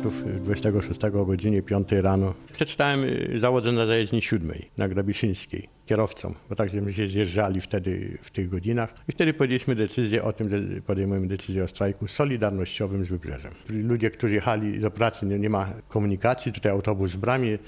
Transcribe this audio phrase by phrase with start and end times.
[0.00, 2.34] 21 postulatów 26 o godzinie 5 rano.
[2.52, 8.18] Przeczytałem y, załodze na zajezdni 7 na Grabiszyńskiej kierowcom, bo tak żeśmy się zjeżdżali wtedy
[8.22, 13.04] w tych godzinach i wtedy podjęliśmy decyzję o tym, że podejmujemy decyzję o strajku solidarnościowym
[13.04, 13.52] z Wybrzeżem.
[13.68, 17.58] Ludzie, którzy jechali do pracy, nie, nie ma komunikacji, tutaj autobus w bramie,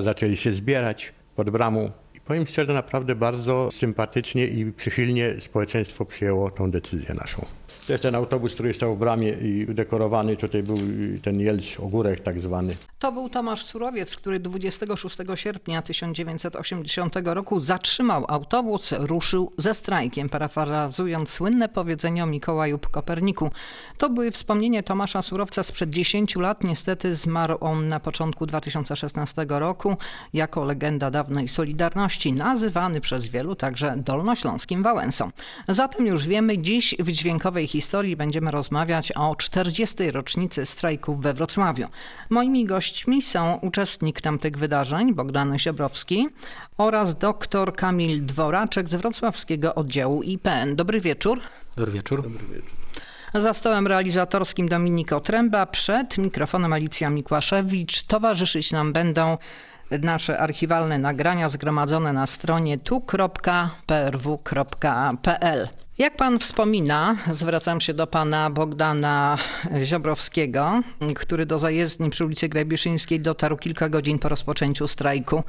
[0.00, 6.50] zaczęli się zbierać pod bramą i powiem szczerze, naprawdę bardzo sympatycznie i przychylnie społeczeństwo przyjęło
[6.50, 7.46] tą decyzję naszą.
[7.90, 10.36] To jest ten autobus, który stał w bramie i udekorowany.
[10.36, 10.78] Tutaj był
[11.22, 12.76] ten Jelcz Ogórek tak zwany.
[12.98, 21.30] To był Tomasz Surowiec, który 26 sierpnia 1980 roku zatrzymał autobus, ruszył ze strajkiem, parafrazując
[21.30, 23.50] słynne powiedzenie o Mikołaju Koperniku.
[23.98, 26.64] To były wspomnienie Tomasza Surowca sprzed 10 lat.
[26.64, 29.96] Niestety zmarł on na początku 2016 roku
[30.32, 35.30] jako legenda dawnej Solidarności, nazywany przez wielu także Dolnośląskim Wałęsą.
[35.68, 37.79] Zatem już wiemy, dziś w dźwiękowej historii
[38.16, 40.10] będziemy rozmawiać o 40.
[40.10, 41.86] rocznicy strajków we Wrocławiu.
[42.30, 46.28] Moimi gośćmi są uczestnik tamtych wydarzeń, Bogdan Siebrowski
[46.78, 50.76] oraz dr Kamil Dworaczek z wrocławskiego oddziału IPN.
[50.76, 51.40] Dobry wieczór.
[51.76, 52.30] Dobry wieczór.
[53.34, 58.02] Za stołem realizatorskim Dominik Otręba, przed mikrofonem Alicja Mikłaszewicz.
[58.02, 59.38] Towarzyszyć nam będą
[59.90, 63.10] nasze archiwalne nagrania zgromadzone na stronie tu.prw.pl.
[65.98, 69.38] Jak pan wspomina, zwracam się do pana Bogdana
[69.84, 70.82] Ziobrowskiego,
[71.14, 75.42] który do zajezdni przy ulicy Grabiszyńskiej dotarł kilka godzin po rozpoczęciu strajku.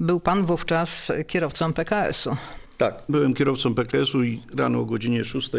[0.00, 2.36] Był pan wówczas kierowcą PKS-u.
[2.76, 5.50] Tak, byłem kierowcą PKS-u i rano o godzinie 6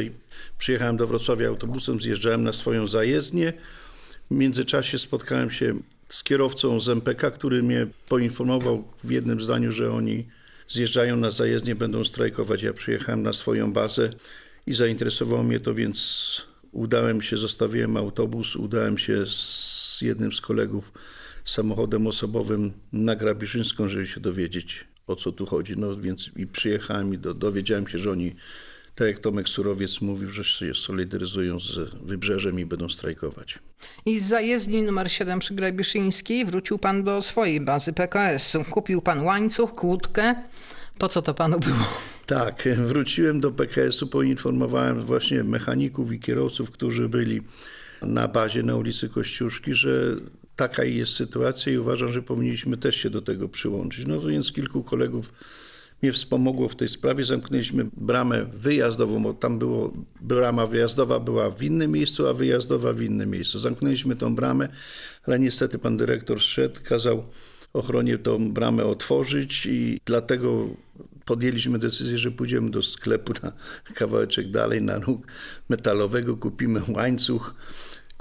[0.58, 3.53] przyjechałem do Wrocławia autobusem, zjeżdżałem na swoją zajezdnię.
[4.31, 5.73] W międzyczasie spotkałem się
[6.09, 10.28] z kierowcą z MPK, który mnie poinformował w jednym zdaniu, że oni
[10.70, 12.64] zjeżdżają na zajezdnię, będą strajkować.
[12.64, 14.10] Ja przyjechałem na swoją bazę
[14.67, 20.92] i zainteresowało mnie to, więc udałem się, zostawiłem autobus, udałem się z jednym z kolegów
[21.45, 25.77] samochodem osobowym na Grabiszyńską, żeby się dowiedzieć, o co tu chodzi.
[25.77, 28.36] No więc i przyjechałem i do, dowiedziałem się, że oni,
[28.95, 33.60] tak jak Tomek Surowiec mówił, że się solidaryzują z Wybrzeżem i będą strajkować.
[34.06, 38.64] I z zajezdni numer 7 przy Grabiszyńskiej wrócił pan do swojej bazy PKS-u.
[38.64, 40.36] Kupił pan łańcuch, kłódkę.
[40.98, 41.88] Po co to panu było?
[42.26, 47.42] Tak, wróciłem do PKS-u, poinformowałem właśnie mechaników i kierowców, którzy byli
[48.02, 50.16] na bazie na ulicy Kościuszki, że
[50.56, 54.06] taka jest sytuacja i uważam, że powinniśmy też się do tego przyłączyć.
[54.06, 55.33] No więc kilku kolegów
[56.02, 57.26] mnie wspomogło w tej sprawie.
[57.26, 63.02] Zamknęliśmy bramę wyjazdową, bo tam było, brama wyjazdowa była w innym miejscu, a wyjazdowa w
[63.02, 63.60] innym miejscu.
[63.60, 64.70] Zamknęliśmy tą bramę,
[65.23, 67.23] ale niestety pan dyrektor zszedł, kazał
[67.73, 70.67] ochronie tą bramę otworzyć i dlatego
[71.26, 73.52] podjęliśmy decyzję, że pójdziemy do sklepu na
[73.94, 75.27] kawałeczek dalej, na róg
[75.70, 77.56] metalowego, kupimy łańcuch,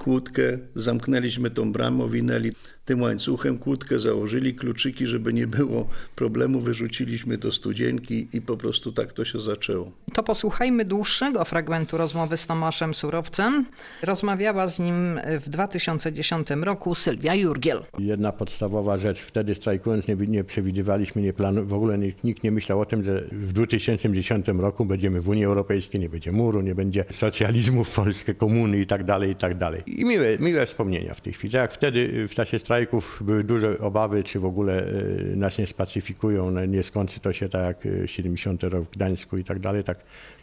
[0.05, 2.51] kłódkę, zamknęliśmy tą bramę, owinęli
[2.85, 8.91] tym łańcuchem kłódkę, założyli kluczyki, żeby nie było problemu, wyrzuciliśmy do studzienki i po prostu
[8.91, 9.91] tak to się zaczęło.
[10.13, 13.65] To posłuchajmy dłuższego fragmentu rozmowy z Tomaszem Surowcem.
[14.03, 17.83] Rozmawiała z nim w 2010 roku Sylwia Jurgiel.
[17.99, 22.51] Jedna podstawowa rzecz, wtedy strajkując nie, nie przewidywaliśmy, nie planu, w ogóle nikt, nikt nie
[22.51, 26.75] myślał o tym, że w 2010 roku będziemy w Unii Europejskiej, nie będzie muru, nie
[26.75, 29.81] będzie socjalizmu w Polsce, komuny i tak dalej, i tak dalej.
[29.95, 31.55] I miłe, miłe wspomnienia w tej chwili.
[31.55, 36.51] Jak wtedy w czasie strajków były duże obawy, czy w ogóle e, nas nie spacyfikują,
[36.51, 39.83] no, nie skończy to się tak jak 70 rok w Gdańsku i tak dalej.
[39.83, 39.99] Tak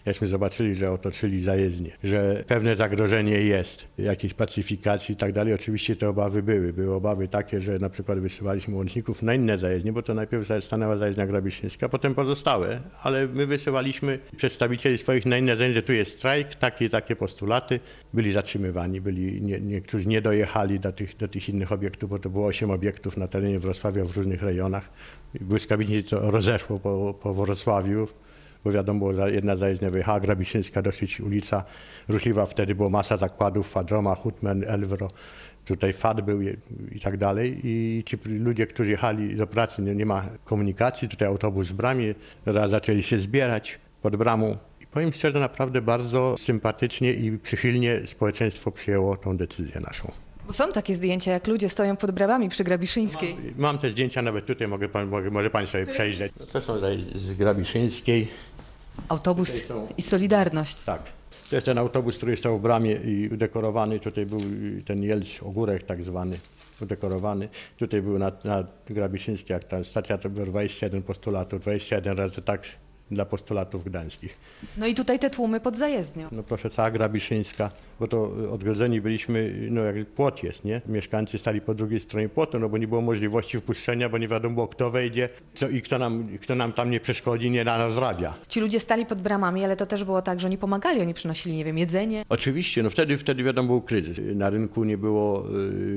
[0.07, 5.55] jakśmy zobaczyli, że otoczyli zajezdnie, że pewne zagrożenie jest, jakiejś pacyfikacji i tak dalej.
[5.55, 6.73] Oczywiście te obawy były.
[6.73, 10.97] Były obawy takie, że na przykład wysyłaliśmy łączników na inne zajezdnie, bo to najpierw stanęła
[10.97, 16.55] zajezdnia Grabiszyńska, potem pozostałe, ale my wysyłaliśmy przedstawicieli swoich na inne zajezdnie, tu jest strajk,
[16.55, 17.81] takie takie postulaty.
[18.15, 22.31] Byli zatrzymywani, byli, nie, niektórzy nie dojechali do tych, do tych innych obiektów, bo to
[22.31, 24.91] było osiem obiektów na terenie Wrocławia w różnych rejonach.
[25.41, 28.09] Błyskawicznie to rozeszło po, po Wrocławiu
[28.65, 31.65] bo wiadomo, jedna zajezdnia wyjechała, Grabiszyńska, dosyć ulica
[32.09, 35.09] ruchliwa, wtedy było masa zakładów, Fadroma, Hutman, Elwro,
[35.65, 36.57] tutaj FAD był i,
[36.93, 41.29] i tak dalej i ci ludzie, którzy jechali do pracy, nie, nie ma komunikacji, tutaj
[41.29, 42.15] autobus w bramie,
[42.67, 49.17] zaczęli się zbierać pod bramą i powiem szczerze, naprawdę bardzo sympatycznie i przychylnie społeczeństwo przyjęło
[49.17, 50.13] tą decyzję naszą.
[50.53, 53.35] Są takie zdjęcia, jak ludzie stoją pod bramami przy Grabiszyńskiej.
[53.35, 56.33] Mam, mam te zdjęcia nawet tutaj, mogę pan, mogę, może pan sobie przejrzeć.
[56.53, 58.29] To są z, z Grabiszyńskiej.
[59.09, 60.81] Autobus są- i Solidarność.
[60.81, 61.03] Tak.
[61.51, 64.01] To jest ten autobus, który stał w bramie i udekorowany.
[64.01, 64.41] Tutaj był
[64.87, 66.39] ten Jelcz Ogórek tak zwany,
[66.81, 67.49] udekorowany.
[67.79, 72.63] Tutaj był na, na Grabiszyńskiej, jak ta stacja to było 21 postulatów, 21 razy tak
[73.11, 74.39] dla postulatów gdańskich.
[74.77, 76.29] No i tutaj te tłumy pod zajezdnią.
[76.33, 77.71] No proszę, cała Grabiszyńska,
[78.01, 80.81] bo to odgrodzeni byliśmy, no jak płot jest, nie?
[80.87, 84.55] Mieszkańcy stali po drugiej stronie płotu, no bo nie było możliwości wpuszczenia, bo nie wiadomo
[84.55, 87.97] było, kto wejdzie co, i kto nam, kto nam tam nie przeszkodzi, nie na nas
[87.97, 88.35] rabia.
[88.49, 91.57] Ci ludzie stali pod bramami, ale to też było tak, że oni pomagali, oni przynosili,
[91.57, 92.25] nie wiem, jedzenie.
[92.29, 94.21] Oczywiście, no wtedy, wtedy wiadomo był kryzys.
[94.35, 95.45] Na rynku nie było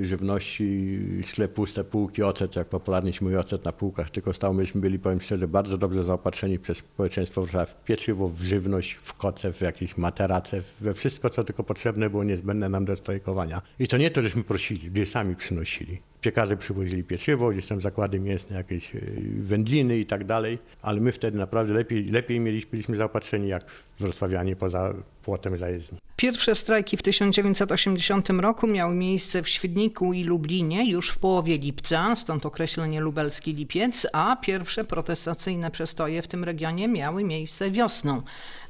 [0.01, 4.53] y, żywności, sklep puste półki, ocet, jak popularnie się mówi, ocet na półkach, tylko stał,
[4.53, 7.49] myśmy byli, powiem szczerze, bardzo dobrze zaopatrzeni przez społeczeństwo w
[7.85, 12.69] pieczywo, w żywność, w koce, w jakieś materace, we wszystko, co tylko potrzebne było niezbędne
[12.69, 13.61] nam do strajkowania.
[13.79, 16.01] I to nie to, żeśmy prosili, ludzie sami przynosili.
[16.21, 19.01] Piekarze przywozili pieczywo, gdzieś tam zakłady mięsne, jakieś y,
[19.39, 23.65] wędliny i tak dalej, ale my wtedy naprawdę lepiej, lepiej mieliśmy, byliśmy zaopatrzeni jak
[23.99, 25.97] wrocławianie poza płotem zajezdni.
[26.15, 32.15] Pierwsze strajki w 1980 roku miały miejsce w Świdniku i Lublinie już w połowie lipca,
[32.15, 38.21] stąd określenie lubelski lipiec, a pierwsze protestacyjne przestoje w tym regionie miały miejsce wiosną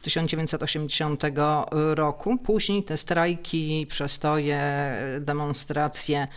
[0.05, 1.23] 1980
[1.71, 2.37] roku.
[2.37, 4.61] Później te strajki, przestoje,
[5.19, 6.27] demonstracje,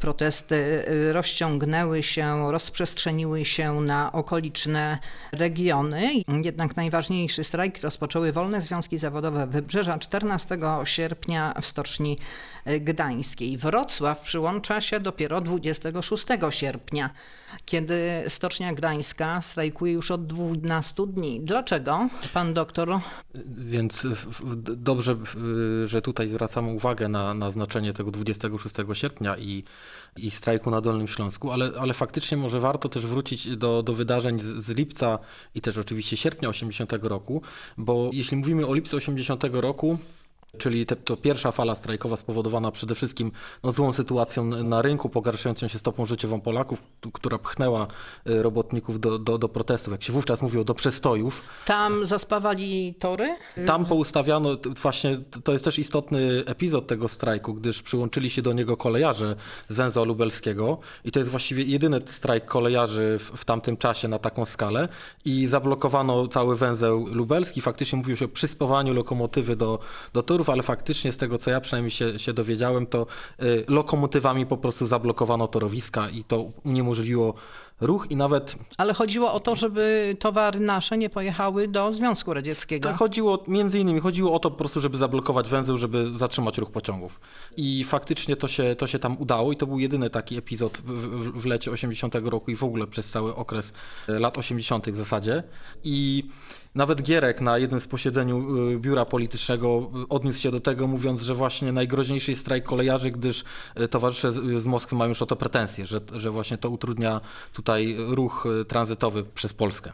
[0.00, 4.98] protesty rozciągnęły się, rozprzestrzeniły się na okoliczne
[5.32, 6.10] regiony.
[6.44, 12.18] Jednak najważniejszy strajk rozpoczęły Wolne Związki Zawodowe Wybrzeża 14 sierpnia w Stoczni
[12.80, 13.58] Gdańskiej.
[13.58, 17.10] Wrocław przyłącza się dopiero 26 sierpnia,
[17.64, 21.40] kiedy Stocznia Gdańska strajkuje już od 12 dni.
[21.40, 23.00] Dlaczego, pan doktor?
[23.46, 24.06] Więc
[24.76, 25.16] dobrze,
[25.84, 29.64] że tutaj zwracamy uwagę na, na znaczenie tego 26 sierpnia i,
[30.16, 34.40] i strajku na Dolnym Śląsku, ale, ale faktycznie może warto też wrócić do, do wydarzeń
[34.40, 35.18] z, z lipca
[35.54, 37.42] i też oczywiście sierpnia 80 roku,
[37.78, 39.98] bo jeśli mówimy o lipcu 80 roku,
[40.58, 43.32] Czyli te, to pierwsza fala strajkowa spowodowana przede wszystkim
[43.62, 46.82] no, złą sytuacją na rynku, pogarszającą się stopą życiową Polaków,
[47.12, 47.86] która pchnęła
[48.26, 51.42] y, robotników do, do, do protestów, jak się wówczas mówiło, do przestojów.
[51.64, 53.36] Tam zaspawali tory?
[53.66, 58.76] Tam poustawiano, właśnie to jest też istotny epizod tego strajku, gdyż przyłączyli się do niego
[58.76, 59.36] kolejarze
[59.68, 64.18] z węzła lubelskiego i to jest właściwie jedyny strajk kolejarzy w, w tamtym czasie na
[64.18, 64.88] taką skalę
[65.24, 67.60] i zablokowano cały węzeł lubelski.
[67.60, 69.78] Faktycznie mówiło się o przyspawaniu lokomotywy do,
[70.12, 73.06] do torów, ale faktycznie z tego, co ja przynajmniej się, się dowiedziałem, to
[73.42, 77.34] y, lokomotywami po prostu zablokowano torowiska i to uniemożliwiło
[77.80, 82.88] ruch i nawet Ale chodziło o to, żeby towary nasze nie pojechały do Związku Radzieckiego.
[82.88, 86.70] Tak, chodziło między innymi chodziło o to po prostu, żeby zablokować węzeł, żeby zatrzymać ruch
[86.70, 87.20] pociągów.
[87.56, 91.40] I faktycznie to się, to się tam udało i to był jedyny taki epizod w,
[91.40, 93.72] w, lecie 80 roku i w ogóle przez cały okres
[94.08, 95.42] e, lat 80 w zasadzie.
[95.84, 96.28] I
[96.74, 101.22] nawet Gierek na jednym z posiedzeniu y, biura politycznego y, odniósł się do tego, mówiąc,
[101.22, 103.44] że właśnie najgroźniejszy jest strajk kolejarzy, gdyż
[103.90, 107.20] towarzysze z, Moskwy mają już o to pretensje, że, że właśnie to utrudnia
[107.52, 109.92] tutaj ruch tranzytowy przez Polskę.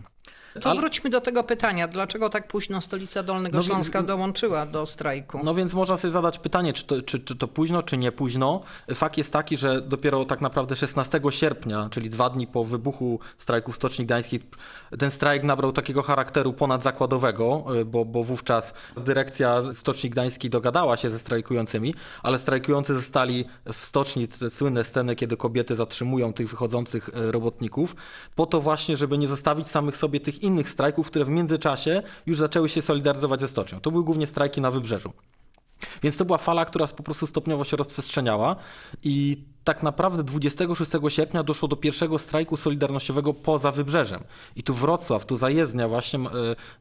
[0.58, 1.88] To Ale- wróćmy do tego pytania.
[1.88, 5.40] Dlaczego tak późno stolica Dolnego No Śląska dołączyła do strajku?
[5.44, 8.60] No więc można sobie zadać pytanie, czy to, czy, czy to późno, czy nie późno.
[8.94, 13.72] Fakt jest taki, że dopiero tak naprawdę 16 sierpnia, czyli dwa dni po wybuchu strajku
[13.72, 14.40] w Stoczni Gdańskiej,
[14.99, 21.10] ten strajk nabrał takiego charakteru ponadzakładowego, y, bo, bo wówczas dyrekcja Stoczni Gdańskiej dogadała się
[21.10, 27.32] ze strajkującymi, ale strajkujący zostali w stoczni, słynne sceny, kiedy kobiety zatrzymują tych wychodzących y,
[27.32, 27.96] robotników,
[28.34, 32.38] po to właśnie, żeby nie zostawić samych sobie tych innych strajków, które w międzyczasie już
[32.38, 33.81] zaczęły się solidaryzować ze stocznią.
[33.81, 35.12] To były głównie strajki na wybrzeżu.
[36.02, 38.56] Więc to była fala, która po prostu stopniowo się rozprzestrzeniała
[39.02, 44.25] i tak naprawdę 26 sierpnia doszło do pierwszego strajku solidarnościowego poza wybrzeżem.
[44.56, 46.22] I tu Wrocław, tu zajezdnia właśnie e,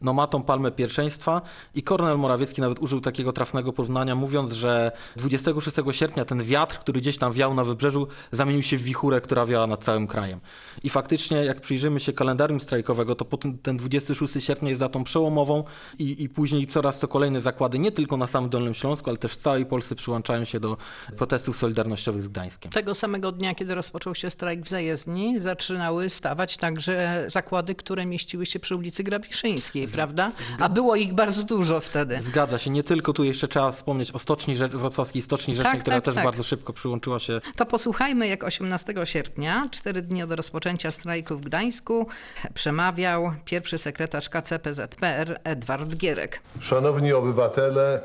[0.02, 1.42] no, ma tą palmę pierwszeństwa
[1.76, 7.02] i Kornel Morawiecki nawet użył takiego trafnego porównania, mówiąc, że 26 sierpnia ten wiatr, który
[7.02, 10.40] gdzieś tam wiał na wybrzeżu, zamienił się w wichurę, która wiała nad całym krajem.
[10.84, 13.26] I faktycznie, jak przyjrzymy się kalendarium strajkowego, to
[13.64, 15.64] ten 26 sierpnia jest datą przełomową
[16.00, 19.32] i, i później coraz co kolejne zakłady, nie tylko na samym Dolnym Śląsku, ale też
[19.32, 20.78] w całej Polsce przyłączają się do
[21.18, 22.72] protestów solidarnościowych z Gdańskiem.
[22.78, 28.46] Tego samego dnia, kiedy rozpoczął się strajk w zajezdni, zaczynały stawać także zakłady, które mieściły
[28.46, 30.32] się przy ulicy Grabiszyńskiej, prawda?
[30.60, 32.22] A było ich bardzo dużo wtedy.
[32.22, 35.82] Zgadza się, nie tylko tu jeszcze trzeba wspomnieć o Stoczni Rzecz, Wrocławskiej Stoczni Rzecznej, Tak,
[35.82, 36.24] która tak, też tak.
[36.24, 41.42] bardzo szybko przyłączyła się To posłuchajmy, jak 18 sierpnia, cztery dni od rozpoczęcia strajku w
[41.42, 42.08] Gdańsku,
[42.54, 46.42] przemawiał pierwszy sekretarz KCPZPR Edward Gierek.
[46.60, 48.02] Szanowni obywatele,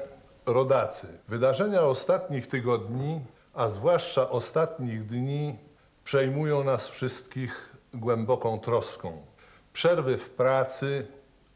[0.47, 3.21] rodacy, wydarzenia ostatnich tygodni,
[3.55, 5.59] a zwłaszcza ostatnich dni,
[6.05, 9.27] przejmują nas wszystkich głęboką troską.
[9.73, 11.07] Przerwy w pracy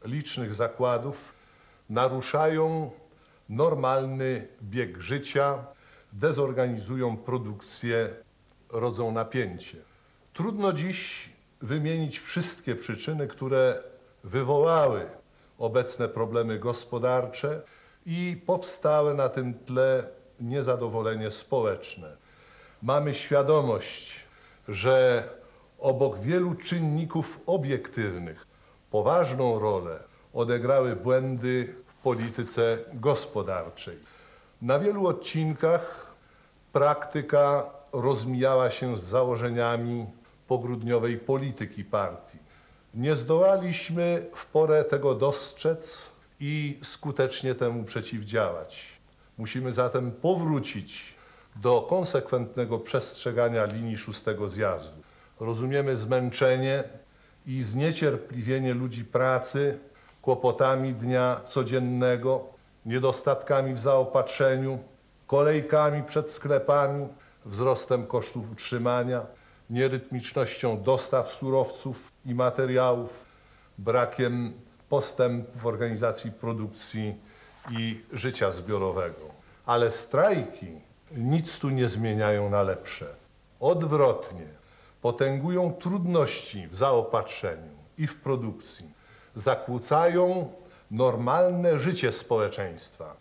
[0.05, 1.33] licznych zakładów
[1.89, 2.91] naruszają
[3.49, 5.65] normalny bieg życia,
[6.13, 8.09] dezorganizują produkcję,
[8.69, 9.77] rodzą napięcie.
[10.33, 11.29] Trudno dziś
[11.61, 13.83] wymienić wszystkie przyczyny, które
[14.23, 15.09] wywołały
[15.57, 17.61] obecne problemy gospodarcze
[18.05, 22.15] i powstałe na tym tle niezadowolenie społeczne.
[22.83, 24.25] Mamy świadomość,
[24.67, 25.29] że
[25.79, 28.47] obok wielu czynników obiektywnych
[28.91, 29.99] poważną rolę
[30.33, 33.97] odegrały błędy w polityce gospodarczej.
[34.61, 36.15] Na wielu odcinkach
[36.73, 40.05] praktyka rozmijała się z założeniami
[40.47, 42.37] pogrudniowej polityki partii.
[42.93, 48.96] Nie zdołaliśmy w porę tego dostrzec i skutecznie temu przeciwdziałać.
[49.37, 51.15] Musimy zatem powrócić
[51.55, 55.01] do konsekwentnego przestrzegania linii szóstego zjazdu.
[55.39, 56.83] Rozumiemy zmęczenie
[57.45, 59.79] i zniecierpliwienie ludzi pracy
[60.21, 62.45] kłopotami dnia codziennego,
[62.85, 64.79] niedostatkami w zaopatrzeniu,
[65.27, 67.07] kolejkami przed sklepami,
[67.45, 69.25] wzrostem kosztów utrzymania,
[69.69, 73.09] nierytmicznością dostaw surowców i materiałów,
[73.77, 74.53] brakiem
[74.89, 77.15] postępu w organizacji produkcji
[77.71, 79.21] i życia zbiorowego.
[79.65, 80.67] Ale strajki
[81.11, 83.05] nic tu nie zmieniają na lepsze.
[83.59, 84.47] Odwrotnie,
[85.01, 88.85] potęgują trudności w zaopatrzeniu i w produkcji,
[89.35, 90.51] zakłócają
[90.91, 93.15] normalne życie społeczeństwa.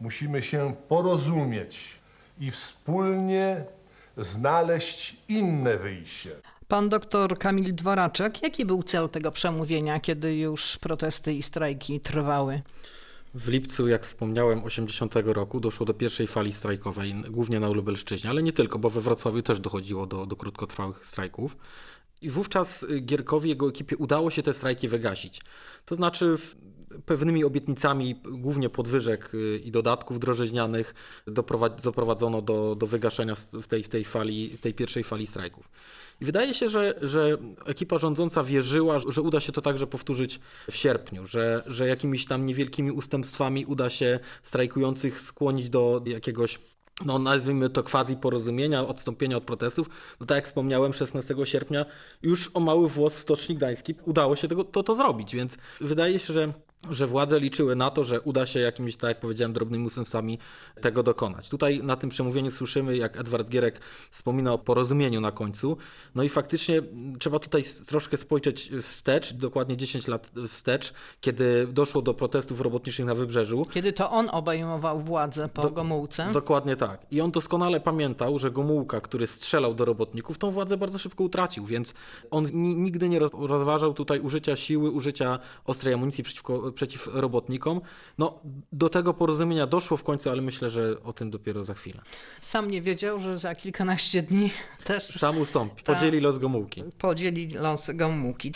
[0.00, 1.98] Musimy się porozumieć
[2.40, 3.64] i wspólnie
[4.16, 6.30] znaleźć inne wyjście.
[6.68, 12.62] Pan doktor Kamil Dworaczek, jaki był cel tego przemówienia, kiedy już protesty i strajki trwały?
[13.34, 18.42] W lipcu, jak wspomniałem, 80 roku doszło do pierwszej fali strajkowej, głównie na Lubelszczyźnie, ale
[18.42, 21.56] nie tylko, bo we Wrocławiu też dochodziło do, do krótkotrwałych strajków.
[22.22, 25.40] I wówczas y, Gierkowi i jego ekipie udało się te strajki wygasić.
[25.84, 26.36] To znaczy
[27.06, 30.94] pewnymi obietnicami, głównie podwyżek y, i dodatków drożyźnianych,
[31.28, 35.68] doprowadz- doprowadzono do, do wygaszenia w tej, w tej, fali, tej pierwszej fali strajków.
[36.20, 40.40] I wydaje się, że, że ekipa rządząca wierzyła, że uda się to także powtórzyć
[40.70, 46.58] w sierpniu, że, że jakimiś tam niewielkimi ustępstwami uda się strajkujących skłonić do jakiegoś
[47.04, 49.88] no nazwijmy to quasi porozumienia, odstąpienia od protestów.
[50.20, 51.86] No tak jak wspomniałem, 16 sierpnia
[52.22, 56.18] już o mały włos w Stoczni Gdańskiej udało się tego, to, to zrobić, więc wydaje
[56.18, 56.52] się, że,
[56.90, 60.38] że władze liczyły na to, że uda się jakimiś, tak jak powiedziałem, drobnymi ustępstwami
[60.80, 61.48] tego dokonać.
[61.48, 65.76] Tutaj na tym przemówieniu słyszymy, jak Edward Gierek wspomina o porozumieniu na końcu.
[66.14, 66.82] No i faktycznie
[67.18, 73.14] trzeba tutaj troszkę spojrzeć wstecz, dokładnie 10 lat wstecz, kiedy doszło do protestów robotniczych na
[73.14, 73.66] Wybrzeżu.
[73.70, 76.28] Kiedy to on obejmował władzę po Do- Gomułce?
[76.32, 77.06] Dokładnie tak.
[77.10, 81.66] I on doskonale pamiętał, że Gomułka, który strzelał do robotników, tą władzę bardzo szybko utracił,
[81.66, 81.94] więc
[82.30, 87.80] on ni- nigdy nie roz- rozważał tutaj użycia siły, użycia ostrej amunicji przeciwko, przeciw robotnikom.
[88.18, 88.40] No,
[88.72, 92.00] do tego porozumienia doszło w końcu, ale myślę, że o tym dopiero za chwilę.
[92.40, 94.50] Sam nie wiedział, że za kilkanaście dni
[94.84, 96.82] też Sam ustąpi, podzieli los Gomułki.
[96.98, 98.52] podzieli los Gomułki.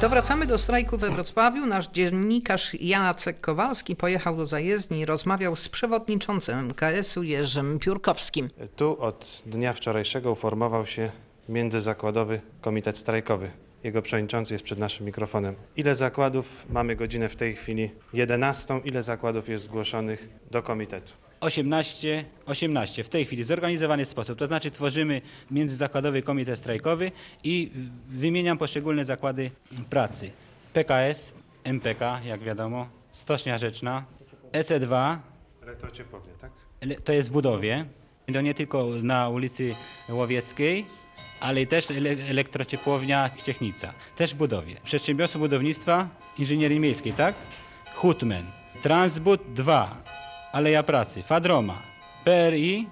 [0.00, 1.66] To wracamy do strajku we Wrocławiu.
[1.66, 8.50] Nasz dziennikarz Jacek Kowalski pojechał do zajezdni i rozmawiał z przewodniczącym MKS-u Jerzym Piórkowskim.
[8.76, 11.10] Tu od dnia wczorajszego uformował się
[11.48, 13.50] Międzyzakładowy Komitet Strajkowy.
[13.86, 15.54] Jego przewodniczący jest przed naszym mikrofonem.
[15.76, 16.66] Ile zakładów?
[16.70, 18.80] Mamy godzinę w tej chwili 11.
[18.84, 21.12] Ile zakładów jest zgłoszonych do komitetu?
[21.40, 24.38] 18, 18 w tej chwili zorganizowany sposób.
[24.38, 27.12] To znaczy tworzymy międzyzakładowy komitet strajkowy
[27.44, 27.70] i
[28.08, 29.50] wymieniam poszczególne zakłady
[29.90, 30.30] pracy.
[30.72, 31.32] PKS,
[31.64, 34.04] MPK, jak wiadomo, Stocznia Rzeczna,
[34.52, 35.16] EC2,
[35.62, 36.50] Elektrociepłownia, tak?
[37.04, 37.84] to jest w budowie.
[38.32, 39.74] To nie tylko na ulicy
[40.08, 40.86] Łowieckiej,
[41.40, 44.76] ale też ele- elektrociepłownia Ciechnica, też w budowie.
[44.84, 47.34] Przedsiębiorstwo budownictwa inżynierii miejskiej, tak?
[47.94, 48.44] Hutmen,
[48.82, 50.02] Transbud 2,
[50.52, 51.82] Aleja Pracy, Fadroma,
[52.24, 52.86] PRI,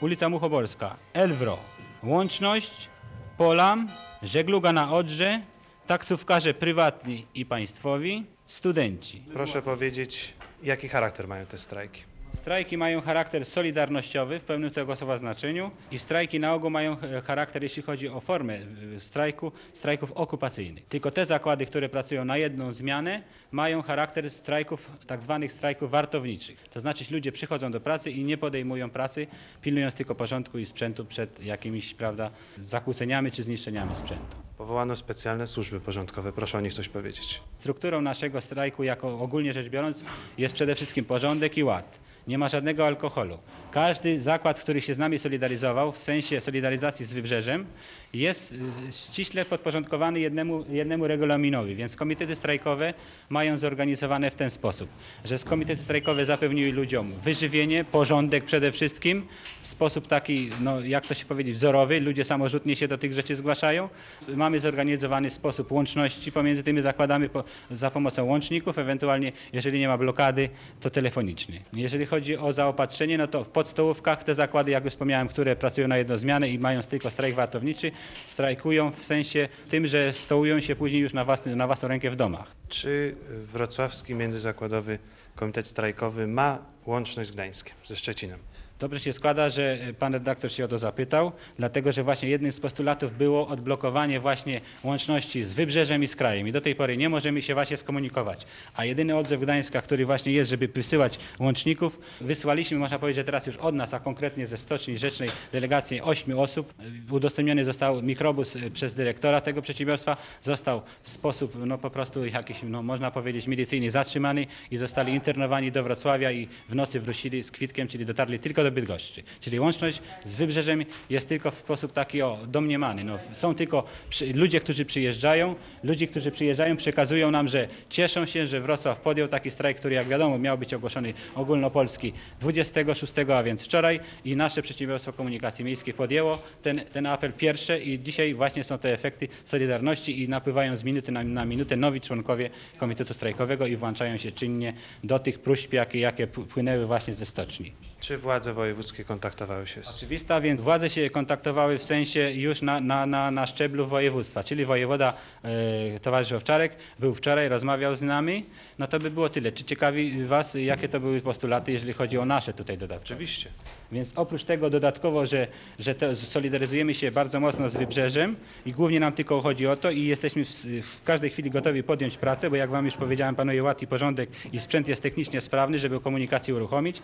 [0.00, 1.58] ulica Muchobolska, Elwro,
[2.02, 2.88] Łączność,
[3.36, 3.88] Polam,
[4.22, 5.40] Żegluga na Odrze,
[5.86, 9.22] taksówkarze prywatni i państwowi, studenci.
[9.32, 12.02] Proszę powiedzieć, jaki charakter mają te strajki?
[12.34, 17.20] Strajki mają charakter solidarnościowy w pełnym tego słowa znaczeniu i strajki na ogół mają e,
[17.20, 18.58] charakter, jeśli chodzi o formę
[18.96, 20.86] e, strajku, strajków okupacyjnych.
[20.86, 26.68] Tylko te zakłady, które pracują na jedną zmianę, mają charakter strajków, tak zwanych strajków wartowniczych.
[26.70, 29.26] To znaczy ludzie przychodzą do pracy i nie podejmują pracy,
[29.62, 34.36] pilnując tylko porządku i sprzętu przed jakimiś, prawda, zakłóceniami czy zniszczeniami sprzętu.
[34.58, 36.32] Powołano specjalne służby porządkowe.
[36.32, 37.40] Proszę o nich coś powiedzieć.
[37.58, 40.04] Strukturą naszego strajku, jako ogólnie rzecz biorąc,
[40.38, 41.98] jest przede wszystkim porządek i ład.
[42.28, 43.38] Nie ma żadnego alkoholu.
[43.70, 47.66] Każdy zakład, który się z nami solidaryzował, w sensie solidaryzacji z Wybrzeżem,
[48.12, 48.56] jest y,
[48.92, 52.94] ściśle podporządkowany jednemu, jednemu regulaminowi, więc komitety strajkowe
[53.28, 54.88] mają zorganizowane w ten sposób,
[55.24, 59.26] że komitety strajkowe zapewniły ludziom wyżywienie, porządek przede wszystkim,
[59.60, 63.36] w sposób taki, no, jak to się powiedzieć, wzorowy, ludzie samorzutnie się do tych rzeczy
[63.36, 63.88] zgłaszają.
[64.28, 69.98] Mamy zorganizowany sposób łączności pomiędzy tymi zakładami po, za pomocą łączników, ewentualnie jeżeli nie ma
[69.98, 70.48] blokady,
[70.80, 71.60] to telefoniczny.
[71.72, 75.88] Jeżeli chodzi o zaopatrzenie, no to w podstołówkach te zakłady, jak już wspomniałem, które pracują
[75.88, 77.90] na jedną zmianę i mają tylko strajk wartowniczy,
[78.26, 82.16] strajkują w sensie tym, że stołują się później już na, własny, na własną rękę w
[82.16, 82.54] domach.
[82.68, 84.98] Czy Wrocławski Międzyzakładowy
[85.34, 88.38] Komitet Strajkowy ma łączność z Gdańskiem, ze Szczecinem?
[88.78, 92.60] Dobrze się składa, że pan redaktor się o to zapytał, dlatego że właśnie jednym z
[92.60, 97.08] postulatów było odblokowanie właśnie łączności z Wybrzeżem i z krajem i do tej pory nie
[97.08, 98.46] możemy się właśnie skomunikować.
[98.74, 103.46] A jedyny odzew Gdańska, który właśnie jest, żeby wysyłać łączników, wysłaliśmy, można powiedzieć, że teraz
[103.46, 106.74] już od nas, a konkretnie ze Stoczni Rzecznej delegacji ośmiu osób.
[107.10, 112.58] Udostępniony został mikrobus e, przez dyrektora tego przedsiębiorstwa, został w sposób no po prostu jakiś,
[112.62, 117.50] no można powiedzieć, milicyjnie zatrzymany i zostali internowani do Wrocławia i w nocy wrócili z
[117.50, 119.22] kwitkiem, czyli dotarli tylko do Bydgoszczy.
[119.40, 123.04] Czyli łączność z Wybrzeżem jest tylko w sposób taki o, domniemany.
[123.04, 128.46] No, są tylko przy, ludzie, którzy przyjeżdżają, ludzie, którzy przyjeżdżają przekazują nam, że cieszą się,
[128.46, 133.64] że Wrocław podjął taki strajk, który jak wiadomo miał być ogłoszony ogólnopolski 26, a więc
[133.64, 138.78] wczoraj i nasze przedsiębiorstwo komunikacji miejskiej podjęło ten, ten apel pierwsze i dzisiaj właśnie są
[138.78, 143.76] te efekty Solidarności i napływają z minuty na, na minutę nowi członkowie Komitetu Strajkowego i
[143.76, 144.72] włączają się czynnie
[145.04, 147.87] do tych próśb, jakie, jakie płynęły właśnie ze stoczni.
[148.00, 149.96] Czy władze wojewódzkie kontaktowały się z...
[149.96, 154.64] Oczywista, więc władze się kontaktowały w sensie już na, na, na, na szczeblu województwa, czyli
[154.64, 155.14] wojewoda
[155.44, 158.44] e, towarzysz Owczarek był wczoraj, rozmawiał z nami,
[158.78, 159.52] no to by było tyle.
[159.52, 163.12] Czy ciekawi Was, jakie to były postulaty, jeżeli chodzi o nasze tutaj dodatki?
[163.12, 163.50] Oczywiście.
[163.92, 165.46] Więc oprócz tego dodatkowo, że,
[165.78, 168.36] że to solidaryzujemy się bardzo mocno z Wybrzeżem
[168.66, 170.48] i głównie nam tylko chodzi o to i jesteśmy w,
[170.82, 174.30] w każdej chwili gotowi podjąć pracę, bo jak Wam już powiedziałem, panuje ład i porządek
[174.52, 177.02] i sprzęt jest technicznie sprawny, żeby komunikację uruchomić.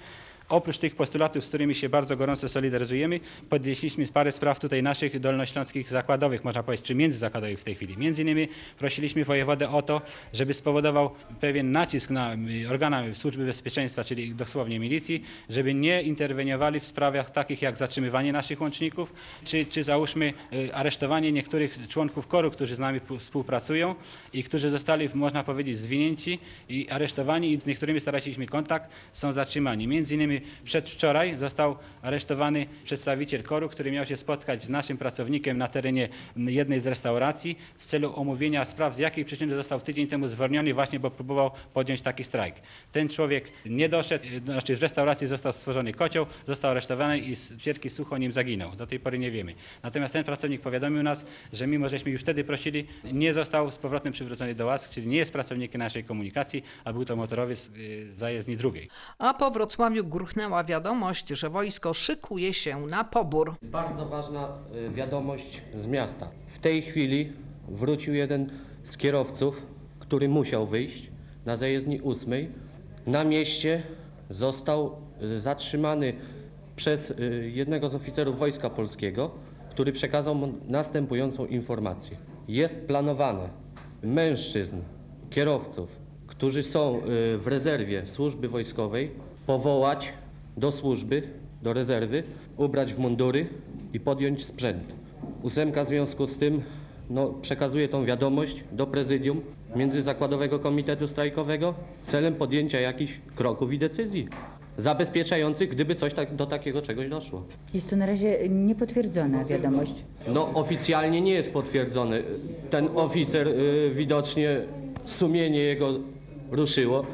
[0.49, 5.91] Oprócz tych postulatów, z którymi się bardzo gorąco solidaryzujemy, podnieśliśmy parę spraw tutaj naszych dolnośląskich
[5.91, 7.99] zakładowych, można powiedzieć, czy międzyzakładowych w tej chwili.
[7.99, 10.03] Między innymi prosiliśmy wojewodę o to,
[10.33, 16.81] żeby spowodował pewien nacisk na y, organa Służby Bezpieczeństwa, czyli dosłownie milicji, żeby nie interweniowali
[16.81, 19.13] w sprawach takich jak zatrzymywanie naszych łączników,
[19.45, 23.95] czy, czy załóżmy y, aresztowanie niektórych członków koru, którzy z nami współpracują
[24.33, 29.89] i którzy zostali, można powiedzieć, zwinięci i aresztowani i z niektórymi straciliśmy kontakt, są zatrzymani.
[29.89, 30.34] Między innymi
[30.65, 36.81] przedwczoraj został aresztowany przedstawiciel koru, który miał się spotkać z naszym pracownikiem na terenie jednej
[36.81, 41.11] z restauracji w celu omówienia spraw, z jakiej przyczyny został tydzień temu zwolniony właśnie, bo
[41.11, 42.55] próbował podjąć taki strajk.
[42.93, 47.53] Ten człowiek nie doszedł, y, znaczy w restauracji został stworzony kocioł, został aresztowany i z
[47.53, 48.77] wielki sucho nim zaginął.
[48.77, 49.55] Do tej pory nie wiemy.
[49.83, 54.13] Natomiast ten pracownik powiadomił nas, że mimo żeśmy już wtedy prosili, nie został z powrotem
[54.13, 57.71] przywrócony do łask, czyli nie jest pracownikiem naszej komunikacji, a był to motorowiec
[58.09, 58.89] z zajezdni drugiej.
[59.19, 63.55] A po Wrocławiu gruchnęła wiadomość, że wojsko szykuje się na pobór.
[63.63, 66.29] Bardzo ważna y, wiadomość z miasta.
[66.55, 67.33] W tej chwili
[67.69, 68.51] wrócił jeden
[68.85, 69.63] z kierowców,
[69.99, 71.11] który musiał wyjść
[71.47, 72.49] na zajezdni ósmej.
[73.07, 73.83] Na mieście
[74.31, 76.15] został y, zatrzymany
[76.77, 79.31] przez y, jednego z oficerów Wojska Polskiego,
[79.71, 82.17] który przekazał mu następującą informację.
[82.49, 83.49] Jest planowane
[84.03, 84.77] mężczyzn,
[85.31, 85.89] kierowców,
[86.27, 87.01] którzy są
[87.39, 89.11] w rezerwie służby wojskowej,
[89.47, 90.09] powołać
[90.57, 91.23] do służby,
[91.63, 92.23] do rezerwy,
[92.57, 93.47] ubrać w mundury
[93.93, 94.83] i podjąć sprzęt.
[95.43, 96.63] Ósemka w związku z tym
[97.11, 99.41] no, przekazuje tą wiadomość do prezydium
[99.77, 101.75] Międzyzakładowego Komitetu Strajkowego
[102.07, 104.29] celem podjęcia jakichś kroków i decyzji
[104.79, 107.43] zabezpieczających, gdyby coś tak, do takiego czegoś doszło.
[107.75, 109.93] Jest to na razie niepotwierdzona wiadomość.
[110.29, 112.23] No oficjalnie nie jest potwierdzony.
[112.71, 114.61] Ten oficer y, widocznie
[115.05, 115.95] sumienie jego
[116.51, 117.07] ruszyło.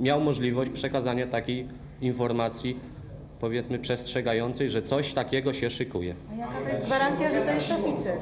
[0.00, 1.66] Miał możliwość przekazania takiej
[2.00, 2.76] informacji
[3.40, 6.14] powiedzmy przestrzegającej, że coś takiego się szykuje.
[6.64, 8.18] To jest gwarancja, że to jest oficer.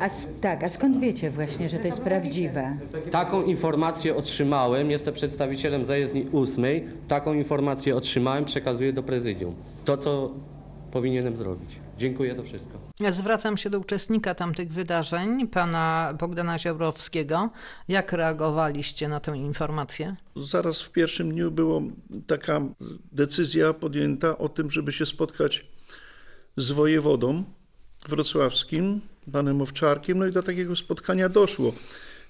[0.00, 2.76] A, s- tak, a skąd wiecie właśnie, że to jest prawdziwe?
[3.10, 9.54] Taką informację otrzymałem, jestem przedstawicielem zajezdni ósmej, taką informację otrzymałem, przekazuję do prezydium.
[9.84, 10.30] To, co
[10.96, 11.70] powinienem zrobić.
[11.98, 12.80] Dziękuję, to wszystko.
[13.10, 17.48] Zwracam się do uczestnika tamtych wydarzeń, pana Bogdana Ziobrowskiego.
[17.88, 20.16] Jak reagowaliście na tę informację?
[20.36, 21.80] Zaraz w pierwszym dniu była
[22.26, 22.60] taka
[23.12, 25.66] decyzja podjęta o tym, żeby się spotkać
[26.56, 27.44] z wojewodą
[28.08, 29.00] wrocławskim,
[29.32, 31.72] panem Owczarkiem, no i do takiego spotkania doszło.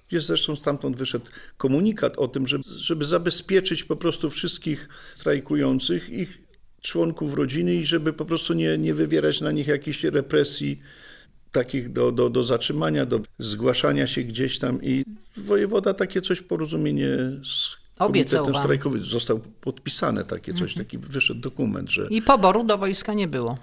[0.09, 1.27] gdzie zresztą stamtąd wyszedł
[1.57, 6.46] komunikat o tym, żeby, żeby zabezpieczyć po prostu wszystkich strajkujących, ich
[6.87, 10.81] członków rodziny i żeby po prostu nie, nie wywierać na nich jakichś represji
[11.53, 15.05] takich do, do, do zatrzymania, do zgłaszania się gdzieś tam i
[15.37, 17.09] wojewoda takie coś porozumienie
[17.45, 19.05] z komitetem strajkowym.
[19.05, 23.59] Został podpisane takie coś, taki wyszedł dokument, że I poboru do wojska nie było.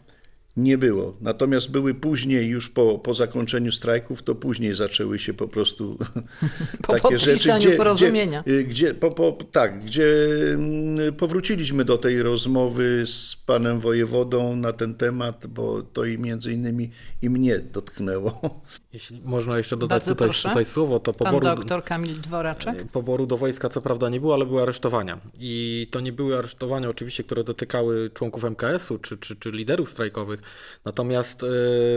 [0.58, 1.18] Nie było.
[1.22, 5.98] Natomiast były później, już po, po zakończeniu strajków, to później zaczęły się po prostu
[6.88, 8.44] Po podpisaniu porozumienia.
[8.46, 10.06] Gdzie, y, gdzie, po, po, tak, gdzie
[10.54, 16.54] mm, powróciliśmy do tej rozmowy z panem wojewodą na ten temat, bo to i między
[16.54, 16.89] innymi
[17.22, 18.42] i mnie dotknęło.
[18.93, 20.49] Jeśli można jeszcze dodać Bardzo tutaj, proszę.
[20.49, 22.88] tutaj słowo, to Pan poboru, doktor Kamil Dworaczek.
[22.91, 25.19] poboru do wojska co prawda nie było, ale były aresztowania.
[25.39, 30.41] I to nie były aresztowania oczywiście, które dotykały członków MKS-u czy, czy, czy liderów strajkowych.
[30.86, 31.43] Natomiast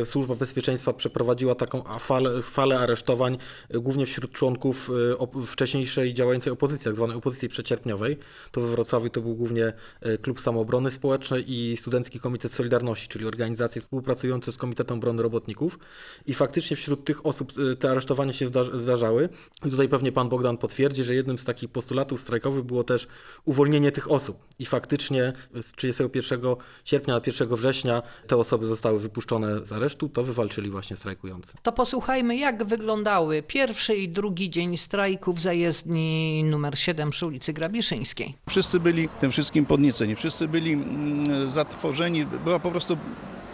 [0.02, 3.38] e, Służba Bezpieczeństwa przeprowadziła taką falę, falę aresztowań
[3.70, 8.18] e, głównie wśród członków e, op- wcześniejszej działającej opozycji, tak zwanej opozycji przecierpniowej.
[8.52, 13.26] To we Wrocławiu to był głównie e, Klub Samoobrony Społecznej i Studencki Komitet Solidarności, czyli
[13.26, 15.78] organizacje współpracujące z Komitetem Obrony Robotników.
[16.26, 19.28] I faktycznie wśród tych osób e, te aresztowania się zda- zdarzały.
[19.66, 23.06] I tutaj pewnie pan Bogdan potwierdzi, że jednym z takich postulatów strajkowych było też
[23.44, 24.44] uwolnienie tych osób.
[24.58, 26.40] I faktycznie z 31
[26.84, 31.52] sierpnia na 1 września te osoby zostały wypuszczone z aresztu, to wywalczyli właśnie strajkujący.
[31.62, 37.52] To posłuchajmy, jak wyglądały pierwszy i drugi dzień strajku w zajezdni numer 7 przy ulicy
[37.52, 38.34] Grabiszyńskiej.
[38.48, 42.96] Wszyscy byli tym wszystkim podnieceni, wszyscy byli mm, zatworzeni, była po prostu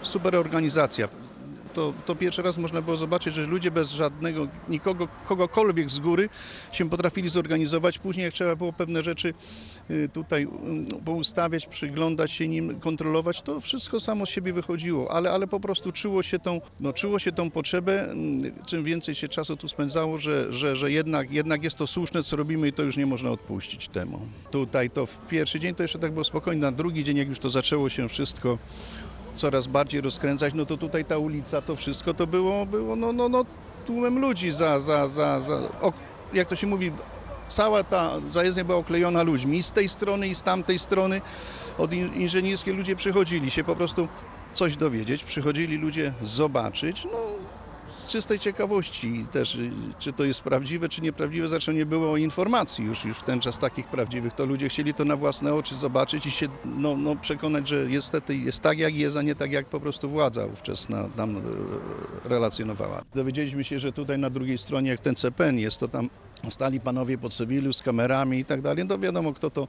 [0.03, 1.09] super organizacja.
[1.75, 6.29] To, to pierwszy raz można było zobaczyć, że ludzie bez żadnego, nikogo, kogokolwiek z góry
[6.73, 7.99] się potrafili zorganizować.
[7.99, 9.35] Później jak trzeba było pewne rzeczy
[9.91, 15.31] y, tutaj mm, poustawiać, przyglądać się nim, kontrolować, to wszystko samo z siebie wychodziło, ale,
[15.31, 19.29] ale po prostu czuło się tą, no, czuło się tą potrzebę, mm, czym więcej się
[19.29, 22.83] czasu tu spędzało, że, że, że jednak, jednak jest to słuszne, co robimy i to
[22.83, 24.21] już nie można odpuścić temu.
[24.51, 27.39] Tutaj to w pierwszy dzień to jeszcze tak było spokojnie, na drugi dzień jak już
[27.39, 28.59] to zaczęło się wszystko
[29.35, 33.29] coraz bardziej rozkręcać, no to tutaj ta ulica, to wszystko to było, było no, no,
[33.29, 33.45] no
[33.87, 35.95] tłumem ludzi za, za, za, za ok,
[36.33, 36.93] jak to się mówi,
[37.49, 41.21] cała ta zajezdnia była oklejona ludźmi z tej strony i z tamtej strony.
[41.79, 44.09] Od in- inżynierskiej ludzie przychodzili się po prostu
[44.55, 47.19] coś dowiedzieć, przychodzili ludzie zobaczyć, no
[47.97, 52.85] z czystej ciekawości też, y, czy to jest prawdziwe, czy nieprawdziwe, zresztą nie było informacji
[52.85, 56.27] już, już w ten czas takich prawdziwych, to ludzie chcieli to na własne oczy zobaczyć
[56.27, 59.67] i się no, no, przekonać, że niestety jest tak jak jest, a nie tak jak
[59.67, 61.41] po prostu władza ówczesna nam e,
[62.29, 63.03] relacjonowała.
[63.15, 66.11] Dowiedzieliśmy się, że tutaj na drugiej stronie, jak ten CPN jest, to tam
[66.51, 69.69] stali panowie po cywilu z kamerami i tak dalej, no wiadomo kto to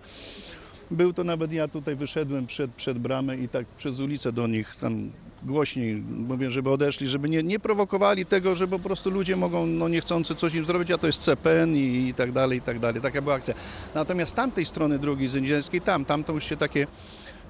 [0.92, 4.76] był, to nawet ja tutaj wyszedłem przed, przed bramę i tak przez ulicę do nich
[4.76, 5.12] tam
[5.46, 9.90] głośniej mówię, żeby odeszli, żeby nie, nie prowokowali tego, że po prostu ludzie mogą no
[9.90, 13.02] niechcący coś im zrobić, a to jest CPN i, i tak dalej, i tak dalej.
[13.02, 13.54] Taka była akcja.
[13.96, 16.88] Natomiast z tamtej strony drogi zyńdzielskiej, tam, tam to już się takie,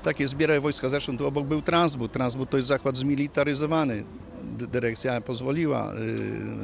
[0.04, 0.90] takie zbierały wojska.
[0.90, 2.12] Zresztą tu obok był Transbud.
[2.12, 4.04] Transbud to jest zakład zmilitaryzowany.
[4.58, 5.94] Dyrekcja pozwoliła,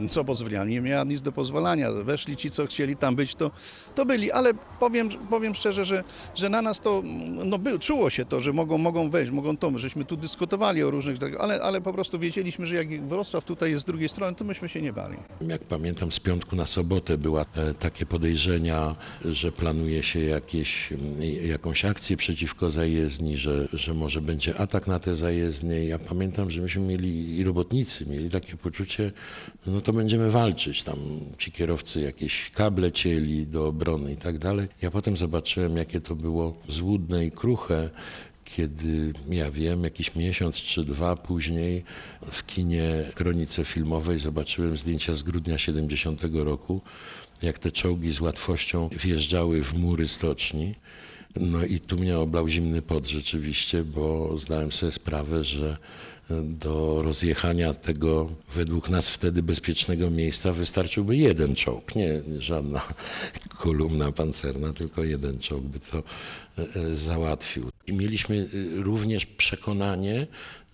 [0.02, 1.92] yy, co pozwoliła, nie miała nic do pozwalania.
[1.92, 3.52] Weszli ci, co chcieli tam być, to,
[3.96, 6.04] to byli, ale powiem, powiem szczerze, że,
[6.36, 7.04] że na nas to,
[7.46, 10.92] no by, czuło się to, że mogą, mogą wejść, mogą to, żeśmy tu dyskutowali o
[10.92, 14.46] różnych, ale, ale po prostu wiedzieliśmy, że jak Wrocław tutaj jest z drugiej strony, to
[14.46, 15.18] myśmy się nie bali.
[15.42, 20.94] Jak pamiętam, z piątku na sobotę była e, takie podejrzenia, że planuje się jakieś,
[21.44, 25.86] jakąś akcję przeciwko zajezdni, że, że może będzie atak na te zajezdnie.
[25.86, 29.12] Ja pamiętam, że myśmy mieli i robotnicy mieli takie poczucie,
[29.68, 30.84] no to będziemy walczyć.
[30.84, 30.98] Tam
[31.38, 34.68] ci kierowcy jakieś kable cieli do obrony i tak dalej.
[34.82, 37.90] Ja potem zobaczyłem, jakie to było złudne i kruche
[38.56, 41.84] kiedy ja wiem, jakiś miesiąc czy dwa później
[42.32, 46.82] w kinie Kronice Filmowej zobaczyłem zdjęcia z grudnia 70 roku,
[47.42, 50.76] jak te czołgi z łatwością wjeżdżały w mury stoczni.
[51.36, 55.78] No i tu mnie oblał zimny pot rzeczywiście, bo zdałem sobie sprawę, że
[56.44, 62.82] do rozjechania tego według nas wtedy bezpiecznego miejsca wystarczyłby jeden czołg, nie żadna
[63.62, 66.02] kolumna pancerna, tylko jeden czołg by to e,
[66.62, 67.70] e, załatwił.
[67.88, 70.28] I mieliśmy e, również przekonanie,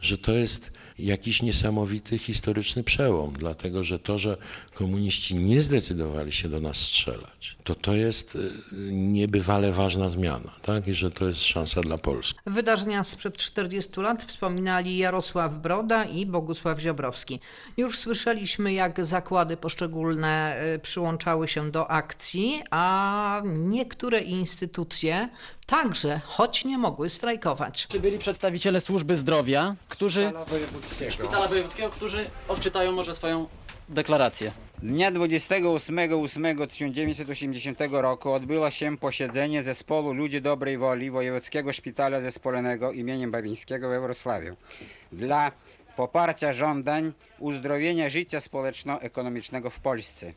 [0.06, 4.38] że to jest jakiś niesamowity historyczny przełom, dlatego że to, że
[4.74, 8.40] komuniści nie zdecydowali się do nas strzelać, to to jest e,
[8.92, 10.88] niebywale ważna zmiana, tak?
[10.88, 12.40] I że to jest szansa dla Polski.
[12.46, 17.40] Wydarzenia sprzed 40 lat wspominali Jarosław Broda i Bogusław Ziobrowski.
[17.78, 25.30] Już słyszeliśmy, jak zakłady poszczególne y, przyłączały się do akcji, a niektóre instytucje
[25.66, 27.88] także, choć nie mogły strajkować.
[27.90, 30.32] Czy byli przedstawiciele służby zdrowia, którzy.
[30.48, 31.12] Wojewódzkiego.
[31.12, 33.48] Szpitala Wojewódzkiego, którzy odczytają może swoją
[33.90, 34.52] deklarację.
[34.84, 43.90] Dnia 28.08.1980 roku odbyło się posiedzenie Zespołu Ludzi Dobrej Woli Wojewódzkiego Szpitala Zespolonego imieniem Babińskiego
[43.90, 44.56] we Wrocławiu
[45.12, 45.52] dla
[45.96, 50.34] poparcia żądań uzdrowienia życia społeczno-ekonomicznego w Polsce.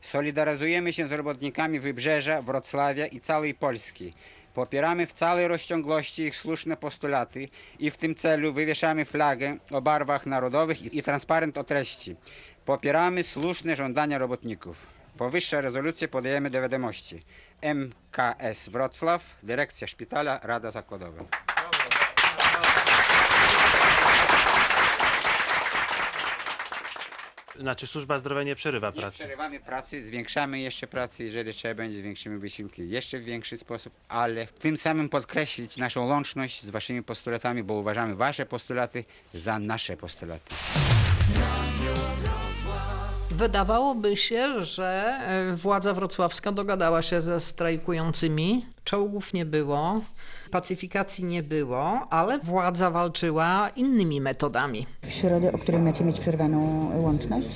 [0.00, 4.12] Solidaryzujemy się z robotnikami Wybrzeża, Wrocławia i całej Polski.
[4.54, 10.26] Popieramy w całej rozciągłości ich słuszne postulaty i w tym celu wywieszamy flagę o barwach
[10.26, 12.16] narodowych i, transparent o treści.
[12.64, 14.86] Popieramy słuszne żądania robotników.
[15.16, 17.22] Powyższe rezolucje podajemy do wiadomości.
[17.62, 21.24] MKS Wrocław, Dyrekcja Szpitala, Rada Zakładowa.
[27.60, 29.18] Znaczy służba zdrowia nie przerywa Nie pracy.
[29.18, 34.46] przerywamy pracy, zwiększamy jeszcze pracę, jeżeli trzeba będzie, zwiększymy wysiłki jeszcze w większy sposób, ale
[34.46, 40.54] tym samym podkreślić naszą łączność z waszymi postulatami, bo uważamy wasze postulaty za nasze postulaty.
[43.30, 48.64] Wydawałoby się, że e, władza wrocławska dogadała się ze strajkującymi.
[48.84, 50.00] Czołgów nie było,
[50.50, 54.86] pacyfikacji nie było, ale władza walczyła innymi metodami.
[55.02, 57.48] W środę, o której macie mieć przerwaną łączność?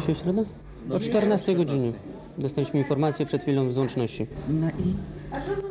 [0.00, 0.42] Dzisiaj środa?
[0.90, 1.92] O 14 godzinie.
[2.38, 4.26] Dostaliśmy informację przed chwilą z łączności.
[4.48, 4.94] No i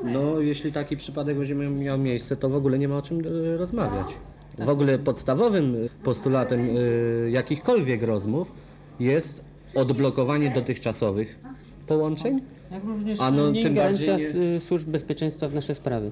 [0.04, 3.58] No, jeśli taki przypadek będzie miał miejsce, to w ogóle nie ma o czym e,
[3.58, 4.08] rozmawiać.
[4.60, 8.48] W ogóle podstawowym postulatem e, jakichkolwiek rozmów
[9.02, 9.44] jest
[9.76, 11.40] odblokowanie dotychczasowych
[11.88, 12.42] połączeń.
[12.72, 16.12] Jak również A no, tym ingerencja bardziej z, y, służb bezpieczeństwa w nasze sprawy.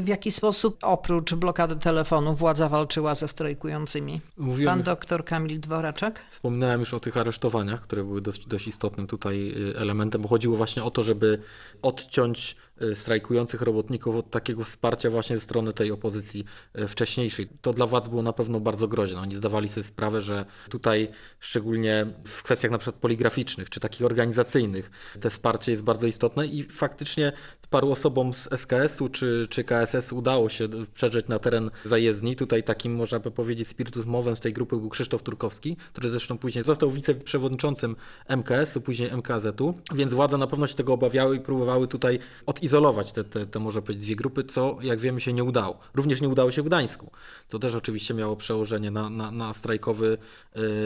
[0.00, 4.20] W jaki sposób oprócz blokady telefonu władza walczyła ze strajkującymi?
[4.36, 6.20] Mówiłem, Pan doktor Kamil Dworaczek?
[6.30, 10.56] Wspominałem już o tych aresztowaniach, które były dość, dość istotnym tutaj y, elementem, bo chodziło
[10.56, 11.38] właśnie o to, żeby
[11.82, 16.44] odciąć y, strajkujących robotników od takiego wsparcia właśnie ze strony tej opozycji
[16.78, 17.48] y, wcześniejszej.
[17.62, 19.20] To dla władz było na pewno bardzo groźne.
[19.20, 21.08] Oni zdawali sobie sprawę, że tutaj
[21.40, 26.62] szczególnie w kwestiach na przykład poligraficznych czy takich organizacyjnych te wsparcie jest bardzo istotne i
[26.62, 27.32] faktycznie
[27.72, 32.36] paru osobom z SKS-u czy, czy KSS udało się przedrzeć na teren zajezdni.
[32.36, 36.38] Tutaj takim można by powiedzieć spiritus mowem z tej grupy był Krzysztof Turkowski, który zresztą
[36.38, 37.96] później został wiceprzewodniczącym
[38.28, 43.24] MKS-u, później MKZ-u, więc władze na pewno się tego obawiały i próbowały tutaj odizolować te,
[43.24, 45.78] te, te może powiedzieć dwie grupy, co jak wiemy się nie udało.
[45.94, 47.10] Również nie udało się w Gdańsku,
[47.48, 50.18] co też oczywiście miało przełożenie na, na, na strajkowy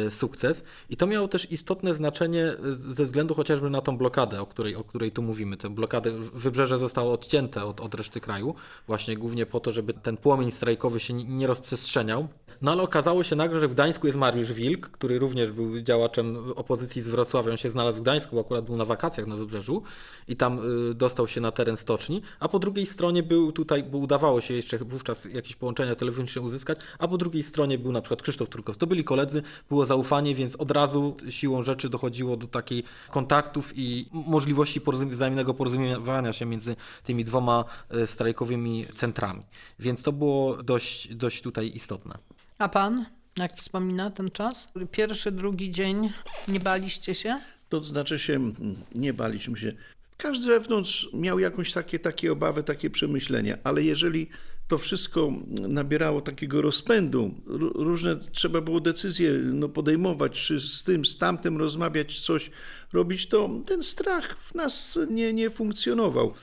[0.07, 4.47] e, sukces i to miało też istotne znaczenie ze względu chociażby na tą blokadę, o
[4.47, 5.57] której, o której tu mówimy.
[5.57, 8.55] Tę blokadę wybrzeże zostało odcięte od, od reszty kraju,
[8.87, 12.29] właśnie głównie po to, żeby ten płomień strajkowy się nie- nie rozprzestrzeniał.
[12.63, 16.53] No ale okazało się nagle, że w Gdańsku jest Mariusz Wilk, który również był działaczem
[16.57, 17.51] opozycji z Wrocławia.
[17.51, 19.83] On się znalazł w Gdańsku, bo akurat był na wakacjach na wybrzeżu
[20.29, 20.59] i tam
[20.91, 24.55] y, dostał się na teren stoczni, a po drugiej stronie był tutaj, bo udawało się
[24.55, 28.81] jeszcze wówczas jakieś połączenia telefoniczne uzyskać, a po drugiej stronie był na przykład Krzysztof Turkowski.
[28.81, 34.07] To byli koledzy, było zaufanie, więc od razu siłą rzeczy dochodziło do takiej kontaktów i
[34.13, 36.66] możliwości porozum- wzajemnego porozumiewania się między
[37.05, 39.43] tymi dwoma y, strajkowymi centrami.
[39.79, 42.19] Więc to było dość, dość tutaj istotne.
[42.59, 44.69] A pan, jak wspomina ten czas?
[44.91, 46.13] Pierwszy, drugi dzień,
[46.49, 47.37] nie baliście się?
[47.69, 48.53] To znaczy się,
[48.95, 49.73] nie baliśmy się.
[50.17, 54.29] Każdy wewnątrz miał jakąś takie, takie obawy, takie przemyślenia, ale jeżeli
[54.69, 55.33] to wszystko
[55.69, 61.59] nabierało takiego rozpędu, ró- różne trzeba było decyzje no, podejmować, czy z tym, z tamtym
[61.59, 62.51] rozmawiać, coś
[62.93, 66.35] robić, to ten strach w nas nie, nie funkcjonował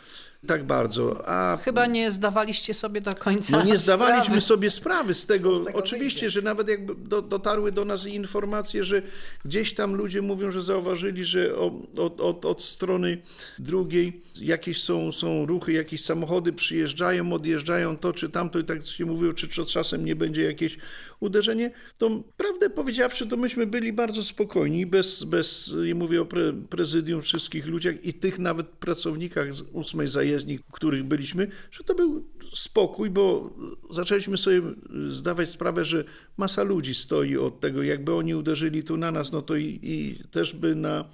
[0.47, 1.27] tak bardzo.
[1.27, 4.41] A Chyba nie zdawaliście sobie do końca no nie zdawaliśmy sprawy.
[4.41, 5.56] sobie sprawy z tego.
[5.56, 6.29] z tego Oczywiście, wyjdzie.
[6.29, 9.01] że nawet jakby do, dotarły do nas informacje, że
[9.45, 11.56] gdzieś tam ludzie mówią, że zauważyli, że
[11.97, 13.17] od, od, od strony
[13.60, 19.06] drugiej jakieś są, są ruchy, jakieś samochody przyjeżdżają, odjeżdżają to czy tamto i tak się
[19.06, 20.77] mówiło, czy, czy czasem nie będzie jakieś
[21.23, 21.71] uderzenie.
[21.97, 27.21] To prawdę powiedziawszy, to myśmy byli bardzo spokojni, bez, bez nie mówię o pre, prezydium,
[27.21, 33.09] wszystkich ludziach i tych nawet pracownikach z ósmej zajezdni, których byliśmy, że to był spokój,
[33.09, 33.53] bo
[33.89, 34.62] zaczęliśmy sobie
[35.09, 36.03] zdawać sprawę, że
[36.38, 40.23] masa ludzi stoi od tego, jakby oni uderzyli tu na nas, no to i, i
[40.31, 41.05] też by na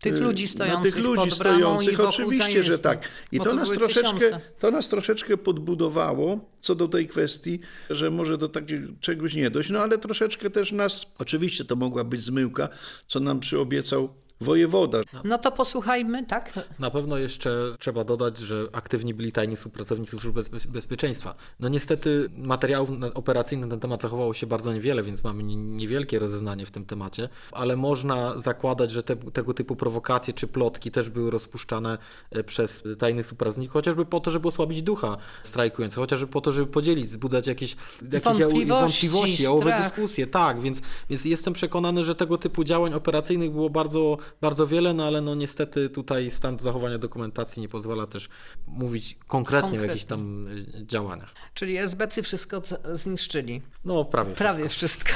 [0.00, 3.08] Tych ludzi na stojących tych ludzi pod bramą i stojących, wokół oczywiście, że tak.
[3.32, 4.40] I to nas troszeczkę, tysiące.
[4.58, 9.70] to nas troszeczkę podbudowało co do tej kwestii, że może do takiego czegoś nie dojść.
[9.70, 12.68] No ale troszeczkę też nas, oczywiście to mogła być zmyłka,
[13.06, 14.98] co nam przyobiecał wojewoda.
[15.24, 16.52] No to posłuchajmy, tak?
[16.78, 21.34] Na pewno jeszcze trzeba dodać, że aktywni byli tajni współpracownicy służb bezpie- bezpieczeństwa.
[21.60, 26.18] No niestety materiałów operacyjnych na ten temat zachowało się bardzo niewiele, więc mamy nie- niewielkie
[26.18, 31.10] rozeznanie w tym temacie, ale można zakładać, że te, tego typu prowokacje czy plotki też
[31.10, 31.98] były rozpuszczane
[32.30, 36.66] e, przez tajnych współpracowników, chociażby po to, żeby osłabić ducha strajkujących, chociażby po to, żeby
[36.66, 37.76] podzielić, wzbudzać jakieś,
[38.12, 38.66] jakieś Wątpliwości,
[39.08, 40.26] wątpliwości jałowe dyskusje.
[40.26, 45.04] Tak, więc, więc jestem przekonany, że tego typu działań operacyjnych było bardzo, bardzo wiele, no
[45.04, 48.28] ale no niestety tutaj stan zachowania dokumentacji nie pozwala też
[48.66, 49.78] mówić konkretnie, Konkretnie.
[49.80, 51.34] o jakichś tam y, działaniach.
[51.54, 52.62] Czyli SBC wszystko
[52.94, 53.62] zniszczyli.
[53.84, 55.12] No prawie Prawie wszystko.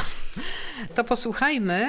[0.95, 1.89] To posłuchajmy,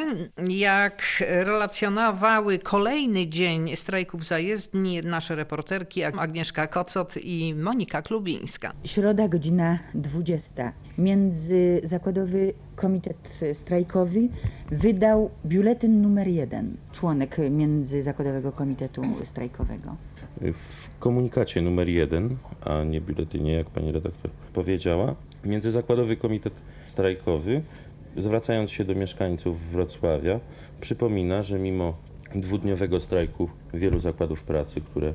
[0.50, 8.74] jak relacjonowały kolejny dzień strajków zajezdni nasze reporterki Agnieszka Kocot i Monika Klubińska.
[8.86, 10.74] Środa, godzina 20.
[10.98, 13.18] Międzyzakładowy Komitet
[13.54, 14.28] Strajkowy
[14.72, 19.96] wydał biuletyn numer jeden, członek Międzyzakładowego Komitetu Strajkowego.
[20.42, 25.16] W komunikacie numer jeden, a nie biuletynie, jak pani redaktor powiedziała,
[25.46, 26.54] Międzyzakładowy Komitet
[26.88, 27.62] Strajkowy,
[28.18, 30.40] zwracając się do mieszkańców Wrocławia,
[30.82, 31.94] przypomina, że mimo
[32.36, 35.14] dwudniowego strajku wielu zakładów pracy, które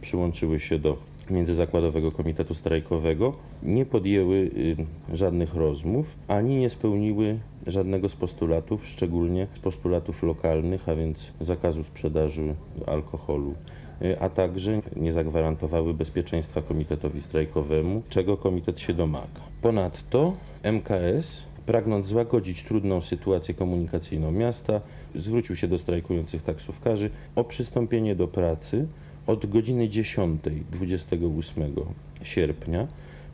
[0.00, 0.96] przyłączyły się do
[1.30, 9.46] Międzyzakładowego Komitetu Strajkowego, nie podjęły y, żadnych rozmów, ani nie spełniły żadnego z postulatów, szczególnie
[9.54, 12.54] z postulatów lokalnych, a więc zakazu sprzedaży
[12.86, 13.54] alkoholu,
[14.02, 19.40] y, a także nie zagwarantowały bezpieczeństwa komitetowi strajkowemu, czego komitet się domaga.
[19.62, 24.80] Ponadto MKS, pragnąc złagodzić trudną sytuację komunikacyjną miasta,
[25.14, 28.86] zwrócił się do strajkujących taksówkarzy o przystąpienie do pracy
[29.28, 30.40] od godziny 10
[30.72, 31.74] 28
[32.22, 32.86] sierpnia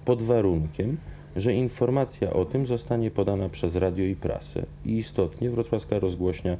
[0.05, 0.97] pod warunkiem,
[1.37, 4.67] że informacja o tym zostanie podana przez radio i prasę.
[4.87, 6.57] I istotnie wrocławska rozgłośnia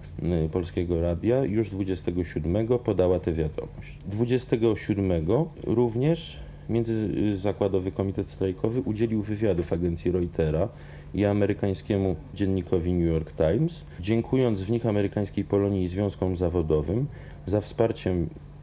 [0.47, 3.99] y, Polskiego Radia już 27 podała tę wiadomość.
[4.07, 5.27] 27
[5.63, 10.69] również Międzyzakładowy Komitet Strajkowy udzielił wywiadów agencji Reutera
[11.15, 17.07] i amerykańskiemu dziennikowi New York Times, dziękując w nich amerykańskiej Polonii i związkom zawodowym
[17.47, 18.15] za wsparcie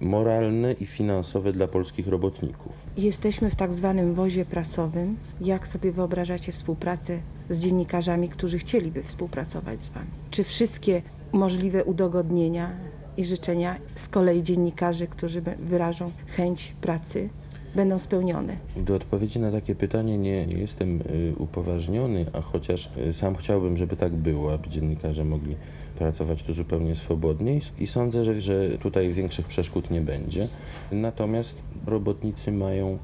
[0.02, 2.72] moralne i finansowe dla polskich robotników.
[2.98, 5.18] Jesteśmy w tak zwanym wozie prasowym.
[5.42, 10.08] Jak sobie wyobrażacie współpracę z dziennikarzami, którzy chcieliby współpracować z Wami?
[10.32, 12.72] Czy wszystkie możliwe udogodnienia
[13.18, 17.30] i życzenia z kolei dziennikarzy, którzy wyrażą chęć pracy,
[17.76, 18.58] będą spełnione?
[18.78, 23.78] Do odpowiedzi na takie pytanie nie, nie jestem y, upoważniony, a chociaż y, sam chciałbym,
[23.78, 25.56] żeby tak było, aby dziennikarze mogli
[26.02, 30.48] pracować tu zupełnie swobodnie i, sądzę, że, że tutaj większych przeszkód nie będzie.
[30.92, 32.98] Natomiast robotnicy mają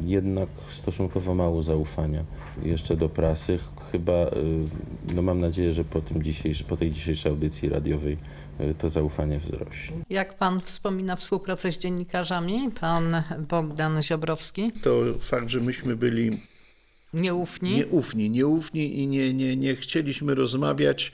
[0.00, 0.48] jednak
[0.82, 2.24] stosunkowo mało zaufania
[2.62, 3.58] jeszcze do prasy.
[3.92, 8.16] Chyba, y, no mam nadzieję, że po, tym dzisiejszy, po tej dzisiejszej audycji radiowej
[8.60, 9.96] y, to zaufanie wzrośnie.
[10.10, 14.72] Jak pan wspomina współpracę z dziennikarzami, pan Bogdan Ziobrowski?
[14.82, 16.38] To fakt, że myśmy byli
[17.12, 17.74] Nieufni?
[17.74, 21.12] Nieufni, nieufni i nie, nie, nie chcieliśmy rozmawiać.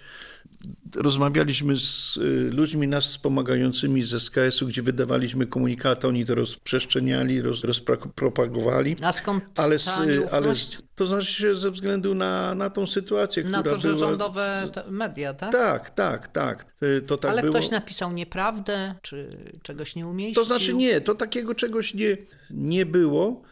[0.97, 7.65] Rozmawialiśmy z y, ludźmi nas wspomagającymi z SKS-u, gdzie wydawaliśmy komunikaty, oni to rozprzestrzeniali, roz,
[7.65, 8.97] rozpropagowali.
[9.03, 9.89] A skąd Ale, z,
[10.33, 13.89] ale z, to znaczy się ze względu na, na tą sytuację, Na która to, że
[13.89, 13.99] była...
[14.09, 15.53] rządowe media, tak?
[15.53, 16.67] Tak, tak, tak.
[16.83, 17.53] Y, To tak Ale było.
[17.55, 19.29] ktoś napisał nieprawdę, czy
[19.63, 20.43] czegoś nie umieścił?
[20.43, 22.17] To znaczy nie, to takiego czegoś nie,
[22.51, 23.43] nie było,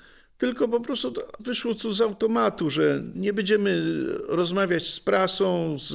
[0.42, 3.82] tylko po prostu wyszło tu z automatu, że nie będziemy
[4.28, 5.92] rozmawiać z prasą, z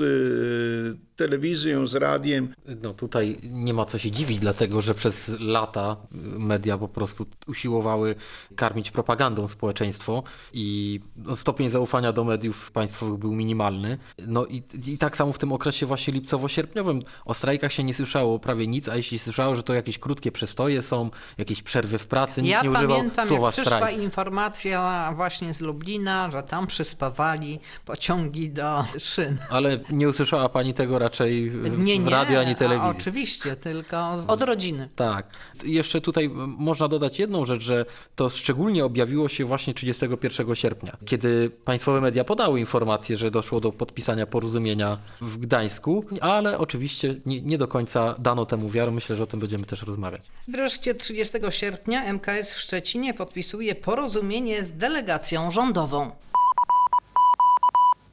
[1.18, 2.54] telewizją, z radiem.
[2.84, 5.98] No tutaj nie ma co się dziwić, dlatego że przez lata
[6.40, 8.16] media po prostu usiłowały
[8.56, 13.98] karmić propagandą społeczeństwo i no, stopień zaufania do mediów państwowych był minimalny.
[14.28, 18.40] No i, i tak samo w tym okresie właśnie lipcowo-sierpniowym o strajkach się nie słyszało
[18.40, 22.42] prawie nic, a jeśli słyszało, że to jakieś krótkie przestoje są, jakieś przerwy w pracy,
[22.42, 24.02] nikt Ja nie używał pamiętam, słowa jak przyszła strajk.
[24.02, 29.38] informacja właśnie z Lublina, że tam przyspawali pociągi do szyn.
[29.50, 32.98] Ale nie usłyszała pani tego raczej w Nie, nie, radiu ani telewizji.
[33.00, 34.90] oczywiście, tylko z- od rodziny.
[34.96, 35.28] Tak.
[35.66, 41.50] Jeszcze tutaj można dodać jedną rzecz, że to szczególnie objawiło się właśnie 31 sierpnia, kiedy
[41.50, 47.58] państwowe media podały informację, że doszło do podpisania porozumienia w Gdańsku, ale oczywiście nie, nie
[47.58, 48.92] do końca dano temu wiarę.
[48.92, 50.22] Myślę, że o tym będziemy też rozmawiać.
[50.48, 56.12] Wreszcie 30 sierpnia MKS w Szczecinie podpisuje porozumienie z delegacją rządową.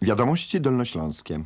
[0.02, 1.44] Wiadomości dolnośląskie.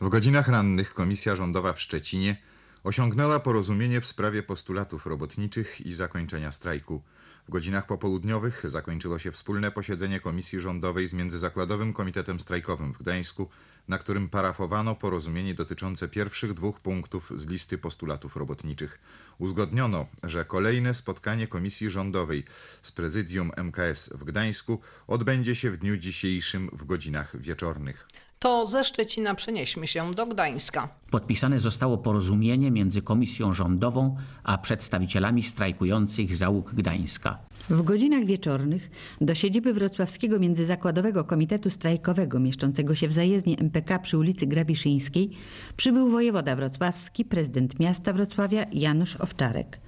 [0.00, 2.36] W godzinach rannych Komisja Rządowa w Szczecinie
[2.84, 7.02] osiągnęła porozumienie w sprawie postulatów robotniczych i zakończenia strajku.
[7.48, 13.48] W godzinach popołudniowych zakończyło się wspólne posiedzenie Komisji Rządowej z Międzyzakładowym Komitetem Strajkowym w Gdańsku,
[13.88, 19.00] na którym parafowano porozumienie dotyczące pierwszych dwóch punktów z listy postulatów robotniczych.
[19.38, 22.44] Uzgodniono, że kolejne spotkanie Komisji Rządowej
[22.82, 28.08] z Prezydium MKS w Gdańsku odbędzie się w dniu dzisiejszym w godzinach wieczornych.
[28.42, 30.88] To ze Szczecina przenieśmy się do Gdańska.
[31.10, 37.38] Podpisane zostało porozumienie między Komisją Rządową a przedstawicielami strajkujących załóg Gdańska.
[37.70, 44.18] W godzinach wieczornych do siedziby Wrocławskiego Międzyzakładowego Komitetu Strajkowego mieszczącego się w zajezdni MPK przy
[44.18, 45.30] ulicy Grabiszyńskiej
[45.76, 49.80] przybył wojewoda wrocławski, prezydent miasta Wrocławia Janusz Owczarek.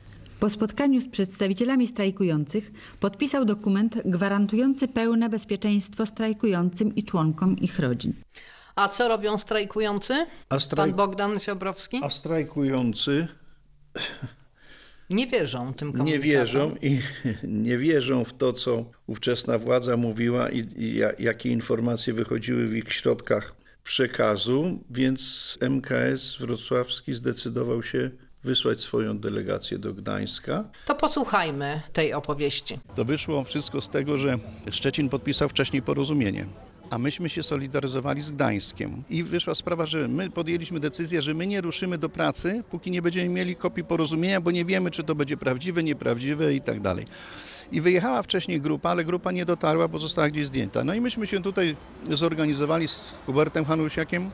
[0.43, 2.71] Po spotkaniu z przedstawicielami strajkujących
[3.01, 8.13] podpisał dokument gwarantujący pełne bezpieczeństwo strajkującym i członkom ich rodzin.
[8.77, 10.27] A co robią strajkujący?
[10.49, 12.01] A straj- Pan Bogdan Siobrowski?
[12.03, 13.27] A strajkujący
[15.11, 16.07] Nie wierzą tym komunikatom.
[16.07, 17.01] nie wierzą i
[17.65, 22.77] nie wierzą w to, co ówczesna władza mówiła i, i ja- jakie informacje wychodziły w
[22.77, 28.11] ich środkach przekazu, więc MKS wrocławski zdecydował się
[28.45, 30.65] wysłać swoją delegację do Gdańska.
[30.87, 32.79] To posłuchajmy tej opowieści.
[32.95, 34.39] To wyszło wszystko z tego, że
[34.71, 36.47] Szczecin podpisał wcześniej porozumienie.
[36.91, 39.03] A myśmy się solidaryzowali z Gdańskiem.
[39.11, 43.03] I wyszła sprawa, że my podjęliśmy decyzję, że my nie ruszymy do pracy, póki nie
[43.03, 47.05] będziemy mieli kopii porozumienia, bo nie wiemy, czy to będzie prawdziwe, nieprawdziwe i tak dalej.
[47.73, 50.85] I wyjechała wcześniej grupa, ale grupa nie dotarła, bo została gdzieś zdjęta.
[50.85, 51.77] No i myśmy się tutaj
[52.11, 54.31] zorganizowali z Hubertem Hanusiakiem,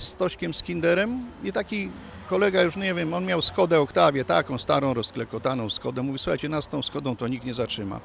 [0.00, 1.90] z Tośkiem Skinderem i taki
[2.28, 6.02] kolega już nie wiem, on miał Skodę Oktawię, taką starą, rozklekotaną Skodę.
[6.02, 8.00] Mówi, słuchajcie, nas tą Skodą to nikt nie zatrzyma.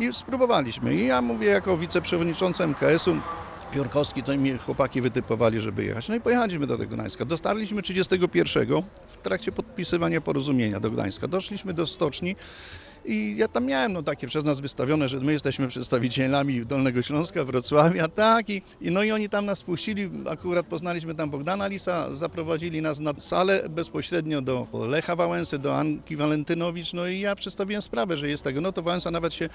[0.00, 0.94] I spróbowaliśmy.
[0.94, 3.16] I ja mówię jako wiceprzewodniczący MKS-u,
[3.72, 6.08] Piórkowski, to mi chłopaki wytypowali, żeby jechać.
[6.08, 7.24] No i pojechaliśmy do tego Gdańska.
[7.24, 11.28] Dostarliśmy 31 w trakcie podpisywania porozumienia do Gdańska.
[11.28, 12.36] Doszliśmy do stoczni
[13.08, 17.44] i ja tam miałem no, takie przez nas wystawione, że my jesteśmy przedstawicielami Dolnego Śląska,
[17.44, 18.50] Wrocławia, tak.
[18.50, 23.12] I, no i oni tam nas puścili, akurat poznaliśmy tam Bogdana Lisa, zaprowadzili nas na
[23.18, 28.44] salę bezpośrednio do Lecha Wałęsy, do Anki Walentynowicz, no i ja przedstawiłem sprawę, że jest
[28.44, 28.60] tego.
[28.60, 29.48] No to Wałęsa nawet się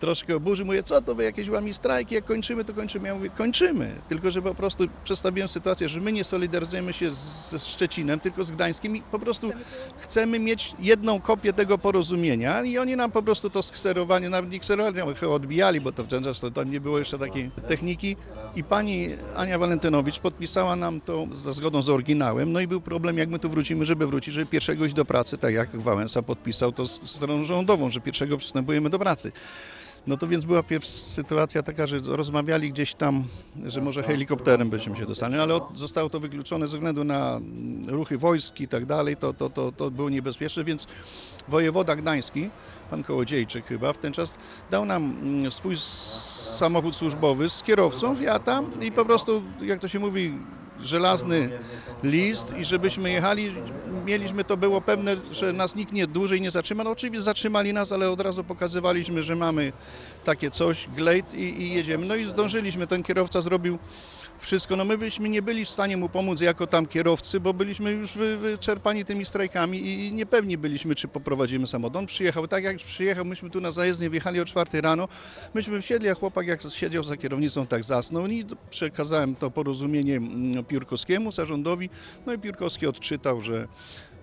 [0.00, 3.08] troszkę oburzy, mówię, co to wy jakieś łami strajki, jak kończymy, to kończymy.
[3.08, 7.10] Ja mówię, kończymy, tylko że po prostu przedstawiłem sytuację, że my nie solidaryzujemy się
[7.50, 9.52] ze Szczecinem, tylko z Gdańskim i po prostu
[9.98, 14.60] chcemy mieć jedną kopię tego porozumienia i oni nam po prostu to skserowanie, nawet nie
[14.60, 16.04] kserowali, chyba odbijali, bo to
[16.40, 18.16] to tam nie było jeszcze takiej techniki
[18.56, 23.18] i pani Ania Walentynowicz podpisała nam to za zgodą z oryginałem, no i był problem,
[23.18, 26.72] jak my tu wrócimy, żeby wrócić, żeby pierwszego iść do pracy, tak jak Wałęsa podpisał
[26.72, 29.32] to z stroną rządową, że pierwszego przystępujemy do pracy.
[30.06, 33.24] No to więc była pierw sytuacja taka, że rozmawiali gdzieś tam,
[33.66, 37.88] że może helikopterem byśmy się dostali, ale od, zostało to wykluczone ze względu na mm,
[37.88, 40.86] ruchy wojsk i tak dalej, to, to, to, to było niebezpieczne, więc
[41.48, 42.50] wojewoda gdański,
[42.90, 44.34] pan Kołodziejczyk chyba, w ten czas
[44.70, 45.76] dał nam mm, swój
[46.56, 50.34] samochód służbowy z kierowcą Fiata i po prostu, jak to się mówi,
[50.84, 51.50] żelazny
[52.02, 53.54] list i żebyśmy jechali,
[54.04, 56.84] mieliśmy to było pewne, że nas nikt nie dłużej nie zatrzyma.
[56.84, 59.72] No oczywiście zatrzymali nas, ale od razu pokazywaliśmy, że mamy
[60.24, 62.06] takie coś, glejt i, i jedziemy.
[62.06, 63.78] No i zdążyliśmy, ten kierowca zrobił
[64.38, 64.76] wszystko.
[64.76, 68.12] No my byśmy nie byli w stanie mu pomóc jako tam kierowcy, bo byliśmy już
[68.12, 71.96] wy, wyczerpani tymi strajkami i niepewni byliśmy, czy poprowadzimy samochód.
[71.96, 75.08] On przyjechał, tak jak przyjechał, myśmy tu na zajezdnie wjechali o 4 rano,
[75.54, 80.64] myśmy wsiedli, a chłopak jak siedział za kierownicą, tak zasnął i przekazałem to porozumienie mm,
[80.64, 81.90] Piórkowskiemu, zarządowi,
[82.26, 83.68] no i Piórkowski odczytał, że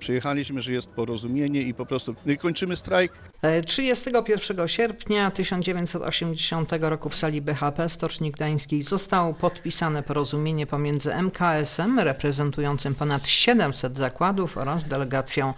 [0.02, 7.16] przyjechaliśmy, że jest porozumienie i po prostu kończymy strajk, E, 31 sierpnia 1980 roku w
[7.16, 15.54] sali BHP Stoczni Gdańskiej zostało podpisane porozumienie pomiędzy MKS-em, reprezentującym ponad 700 zakładów oraz delegacją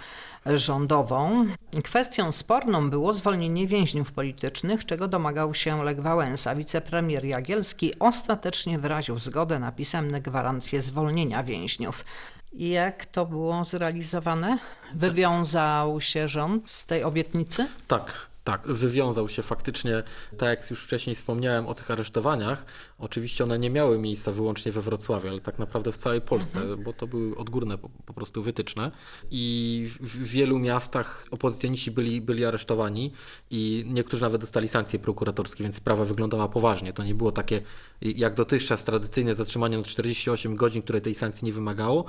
[0.45, 1.45] rządową.
[1.83, 6.55] Kwestią sporną było zwolnienie więźniów politycznych, czego domagał się Lech Wałęsa.
[6.55, 12.05] Wicepremier Jagielski ostatecznie wyraził zgodę na pisemne gwarancje zwolnienia więźniów.
[12.53, 14.57] Jak to było zrealizowane?
[14.95, 17.67] Wywiązał się rząd z tej obietnicy?
[17.87, 20.03] Tak, tak, wywiązał się faktycznie,
[20.37, 22.65] tak jak już wcześniej wspomniałem o tych aresztowaniach,
[23.03, 26.83] oczywiście one nie miały miejsca wyłącznie we Wrocławiu, ale tak naprawdę w całej Polsce, Mhm.
[26.83, 28.91] bo to były odgórne po, po prostu wytyczne
[29.31, 33.11] i w, w wielu miastach opozycjoniści byli, byli aresztowani
[33.51, 36.93] i niektórzy nawet dostali sankcje prokuratorskie, więc sprawa wyglądała poważnie.
[36.93, 37.61] To nie było takie
[38.01, 42.05] jak dotychczas tradycyjne zatrzymanie na 48 godzin, które tej sankcji nie wymagało.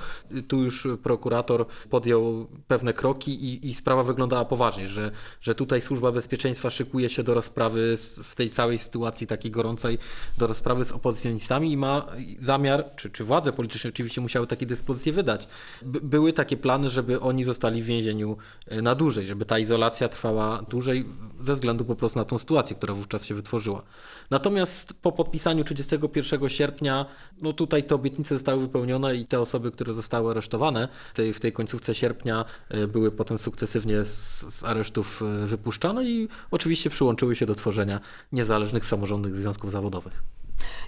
[0.49, 6.13] Tu już prokurator podjął pewne kroki i, i sprawa wyglądała poważnie, że, że tutaj służba
[6.13, 9.99] bezpieczeństwa szykuje się do rozprawy w tej całej sytuacji takiej gorącej,
[10.39, 12.07] do rozprawy z opozycjonistami i ma
[12.41, 15.49] zamiar, czy, czy władze polityczne oczywiście musiały takie dyspozycje wydać.
[15.83, 20.09] By, były takie plany, żeby oni zostali w więzieniu e, na dłużej, żeby ta izolacja
[20.09, 21.05] trwała dłużej
[21.41, 23.83] ze względu po prostu na tą sytuację, która wówczas się wytworzyła.
[24.31, 27.07] Natomiast po podpisaniu 31 sierpnia,
[27.43, 31.41] no tutaj te obietnice zostały wypełnione i te osoby, które zostały aresztowane w tej, w
[31.41, 37.37] tej końcówce sierpnia e, były potem sukcesywnie z, z aresztów e, wypuszczane i oczywiście przyłączyły
[37.37, 38.01] się do tworzenia
[38.33, 40.34] niezależnych samorządnych związków zawodowych.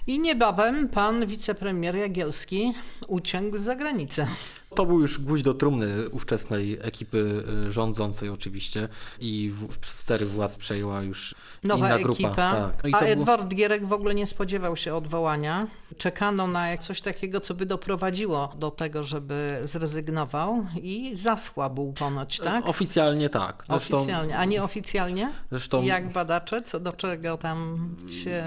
[0.07, 2.73] I niebawem pan wicepremier Jagielski
[3.07, 4.27] uciekł za granicę.
[4.77, 10.55] To był już gwóźdź do trumny ówczesnej ekipy y, rządzącej oczywiście i w, stery władz
[10.55, 12.27] przejęła już Nowa inna grupa.
[12.27, 12.35] ekipa.
[12.35, 12.83] Tak.
[12.83, 15.67] No A to było- Edward Gierek w ogóle nie spodziewał się odwołania.
[15.97, 22.65] Czekano na coś takiego, co by doprowadziło do tego, żeby zrezygnował i zasłabł ponoć, tak?
[22.67, 23.63] Oficjalnie tak.
[23.69, 25.31] Zresztą, Oficjalnie, a nieoficjalnie?
[25.51, 27.89] Zresztą Jak badacze, co do czego tam
[28.23, 28.43] się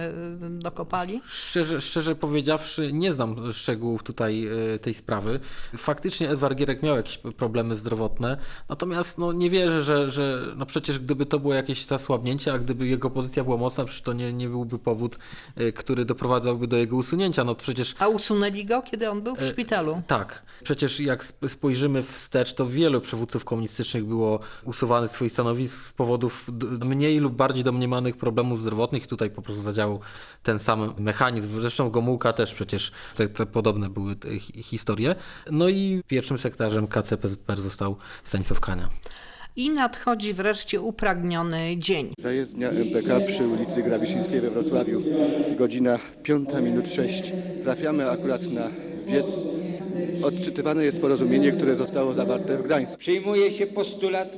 [0.53, 1.21] y, dokopali?
[1.29, 5.41] Szczerze, szczerze powiedziawszy, nie znam szczegółów tutaj e, tej sprawy.
[5.77, 8.37] Faktycznie Edward Gierek miał jakieś problemy zdrowotne,
[8.69, 12.87] natomiast no, nie wierzę, że, że no przecież gdyby to było jakieś zasłabnięcie, a gdyby
[12.87, 15.19] jego pozycja była mocna, przecież to nie, nie byłby powód,
[15.57, 17.45] e, który doprowadzałby do jego usunięcia.
[17.45, 20.03] No przecież A usunęli go, kiedy on był w E, szpitalu?
[20.07, 20.43] tak.
[20.63, 25.93] Przecież jak sp- spojrzymy wstecz, to wielu przywódców komunistycznych było usuwanych z swoich stanowisk z
[25.93, 26.47] powodów
[26.85, 29.07] mniej lub bardziej domniemanych problemów zdrowotnych.
[29.07, 30.01] Tutaj po prostu zadziałał
[30.43, 31.61] ten sam mechanizm.
[31.61, 34.17] Zresztą Gomułka też przecież te, te podobne były
[34.63, 35.15] historie.
[35.51, 38.89] No i pierwszym sekretarzem KCPZPR został Stanisław Kania.
[39.57, 42.15] I nadchodzi wreszcie upragniony dzień.
[42.19, 45.03] Zajezdnia MPK przy ulicy Grabiszyńskiej we Wrocławiu.
[45.59, 47.33] Godzina 5 minut 6.
[47.63, 48.71] Trafiamy akurat na
[49.07, 49.27] wiec.
[50.23, 52.99] Odczytywane jest porozumienie, które zostało zawarte w Gdańsku.
[52.99, 54.37] Przyjmuje się postulat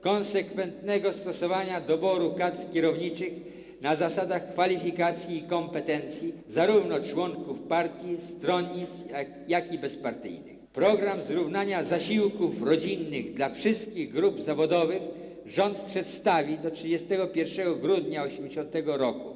[0.00, 3.32] konsekwentnego stosowania doboru kadr kierowniczych
[3.80, 10.51] na zasadach kwalifikacji i kompetencji zarówno członków partii, stronnictw, jak, jak i bezpartyjnych.
[10.72, 15.02] Program zrównania zasiłków rodzinnych dla wszystkich grup zawodowych
[15.46, 19.34] rząd przedstawi do 31 grudnia 1980 roku.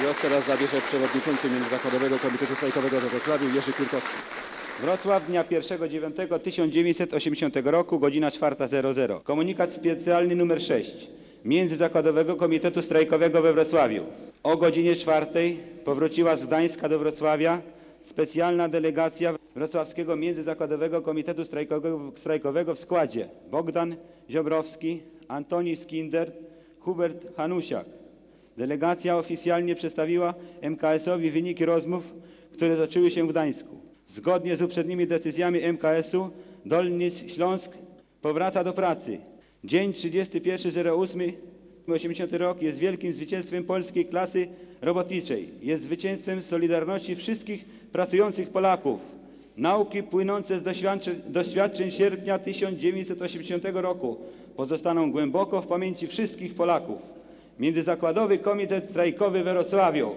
[0.00, 4.14] Głos teraz zabierze przewodniczący Międzyzakładowego Komitetu Strajkowego we Wrocławiu Jerzy Kurkowski.
[4.80, 9.22] Wrocław dnia 1.9.1980 roku, godzina 4.00.
[9.22, 11.08] Komunikat specjalny numer 6
[11.44, 14.02] Międzyzakładowego Komitetu Strajkowego we Wrocławiu.
[14.42, 15.26] O godzinie 4
[15.84, 17.62] powróciła z Gdańska do Wrocławia
[18.02, 21.44] specjalna delegacja Wrocławskiego Międzyzakładowego Komitetu
[22.16, 23.96] Strajkowego, w składzie Bogdan
[24.30, 26.32] Ziobrowski, Antoni Skinder,
[26.80, 27.86] Hubert Hanusiak.
[28.56, 32.14] Delegacja oficjalnie przedstawiła MKS-owi wyniki rozmów,
[32.52, 33.76] które toczyły się w Gdańsku.
[34.08, 36.30] Zgodnie z uprzednimi decyzjami MKS-u
[36.64, 37.72] Dolny Śląsk
[38.22, 39.18] powraca do pracy.
[39.64, 44.48] Dzień 31.08.80 rok jest wielkim zwycięstwem polskiej klasy
[44.82, 45.48] robotniczej.
[45.62, 49.00] Jest zwycięstwem solidarności wszystkich pracujących Polaków.
[49.56, 54.16] Nauki płynące z doświadczeń, doświadczeń sierpnia 1980 roku
[54.56, 56.98] pozostaną głęboko w pamięci wszystkich Polaków.
[57.58, 60.10] Międzyzakładowy Komitet Strajkowy we Wrocławiu.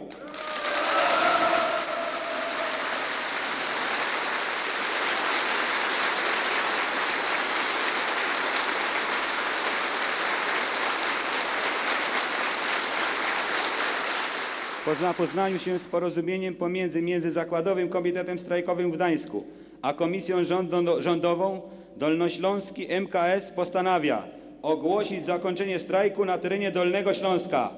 [14.87, 19.43] Po zapoznaniu się z porozumieniem pomiędzy Międzyzakładowym Komitetem Strajkowym w Gdańsku
[19.81, 21.61] a Komisją Rządo- Rządową
[21.97, 24.23] Dolnośląski MKS postanawia
[24.61, 27.69] ogłosić zakończenie strajku na terenie Dolnego Śląska.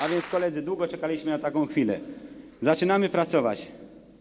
[0.00, 2.00] A więc koledzy, długo czekaliśmy na taką chwilę.
[2.62, 3.68] Zaczynamy pracować.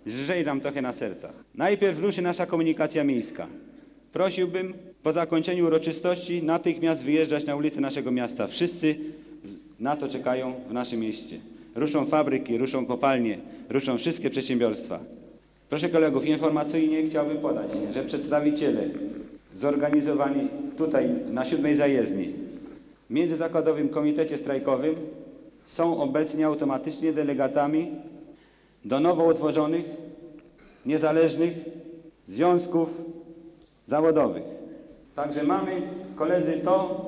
[0.05, 1.33] Lżej nam trochę na sercach.
[1.55, 3.47] Najpierw ruszy nasza komunikacja miejska.
[4.13, 8.47] Prosiłbym po zakończeniu uroczystości natychmiast wyjeżdżać na ulice naszego miasta.
[8.47, 8.95] Wszyscy
[9.79, 11.39] na to czekają w naszym mieście.
[11.75, 13.37] Ruszą fabryki, ruszą kopalnie,
[13.69, 14.99] ruszą wszystkie przedsiębiorstwa.
[15.69, 18.83] Proszę kolegów, informacyjnie chciałbym podać, że przedstawiciele
[19.55, 20.47] zorganizowani
[20.77, 22.33] tutaj na siódmej zajezdni
[23.09, 24.95] w Międzyzakładowym Komitecie Strajkowym
[25.65, 27.91] są obecnie automatycznie delegatami
[28.85, 29.85] do nowo utworzonych,
[30.85, 31.53] niezależnych
[32.27, 33.01] związków
[33.87, 34.43] zawodowych.
[35.15, 35.81] Także mamy,
[36.15, 37.01] koledzy, to,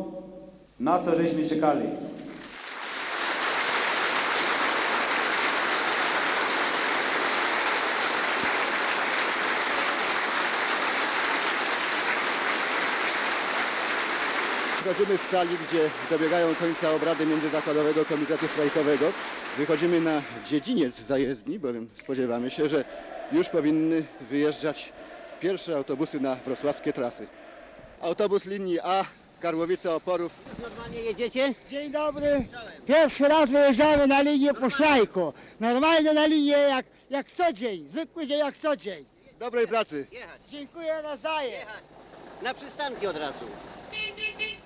[0.80, 1.86] na co żeśmy czekali.
[14.84, 19.06] Wychodzimy z sali, gdzie dobiegają końca obrady Międzyzakładowego Komitetu Strajkowego.
[19.58, 22.86] Wychodzimy na dziedziniec zajezdni, bowiem spodziewamy się, że
[23.32, 24.94] już powinny wyjeżdżać
[25.40, 27.28] pierwsze autobusy na wrocławskie trasy.
[28.02, 29.06] Autobus linii A,
[29.40, 30.32] Karłowice Oporów.
[30.62, 31.54] Normalnie jedziecie?
[31.70, 32.46] Dzień dobry.
[32.88, 35.34] Pierwszy raz wyjeżdżamy na linię po szlajku.
[35.60, 37.88] Normalnie na linię jak, jak co dzień.
[37.88, 39.06] Zwykły dzień jak co dzień.
[39.40, 40.08] Dobrej pracy.
[40.50, 41.68] Dziękuję nawzajem.
[42.44, 43.46] Na przystanki od razu.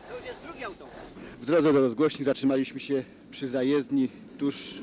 [0.10, 0.94] To już jest drugi autobus.
[1.42, 4.10] W drodze do rozgłośni zatrzymaliśmy się przy zajezdni
[4.40, 4.74] tuż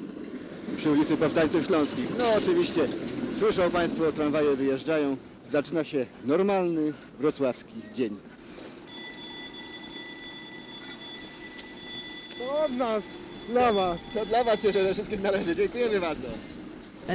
[0.77, 2.07] przy ulicy Powstańców Śląskich.
[2.19, 2.81] No oczywiście,
[3.39, 5.17] słyszą Państwo, tramwaje wyjeżdżają.
[5.51, 8.17] Zaczyna się normalny wrocławski dzień.
[12.39, 13.03] To od nas,
[13.49, 13.99] dla was.
[14.15, 15.57] To dla Was się przede wszystkim należy.
[15.57, 16.29] Dziękujemy bardzo.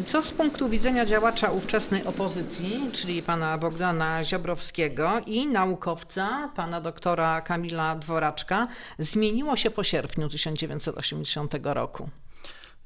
[0.06, 7.42] Co z punktu widzenia działacza ówczesnej opozycji, czyli pana Bogdana Ziobrowskiego i naukowca, pana doktora
[7.42, 8.68] Kamila Dworaczka,
[9.00, 12.10] zmieniło się po sierpniu 1980 roku?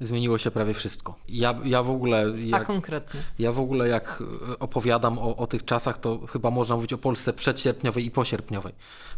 [0.00, 1.14] Zmieniło się prawie wszystko.
[1.28, 2.24] Ja, ja w ogóle.
[2.52, 3.20] A Jak, konkretnie?
[3.38, 4.22] ja w ogóle jak
[4.52, 8.72] e, opowiadam o, o tych czasach, to chyba można mówić o Polsce przedsierpniowej i posierpniowej.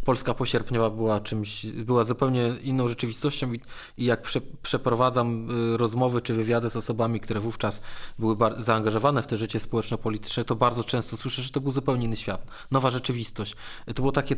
[0.04, 3.60] Polska posierpniowa była czymś, była zupełnie inną rzeczywistością i,
[3.98, 7.82] i jak prze, przeprowadzam y, rozmowy czy wywiady z osobami, które wówczas
[8.18, 12.16] były zaangażowane w te życie społeczno-polityczne, to bardzo często słyszę, że to był zupełnie inny
[12.16, 13.56] świat, nowa rzeczywistość.
[13.86, 14.36] To było takie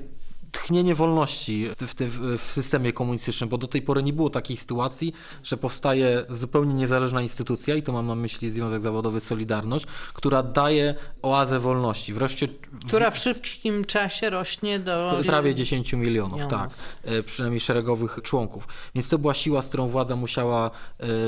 [0.54, 5.12] tchnienie wolności w, tym, w systemie komunistycznym, bo do tej pory nie było takiej sytuacji,
[5.42, 10.94] że powstaje zupełnie niezależna instytucja, i to mam na myśli Związek Zawodowy Solidarność, która daje
[11.22, 12.14] oazę wolności.
[12.14, 12.48] Wreszcie
[12.86, 15.20] Która w szybkim czasie rośnie do...
[15.26, 16.50] prawie 10 milionów, milionów.
[16.50, 16.70] tak,
[17.04, 18.68] e, przynajmniej szeregowych członków.
[18.94, 20.70] Więc to była siła, z którą władza musiała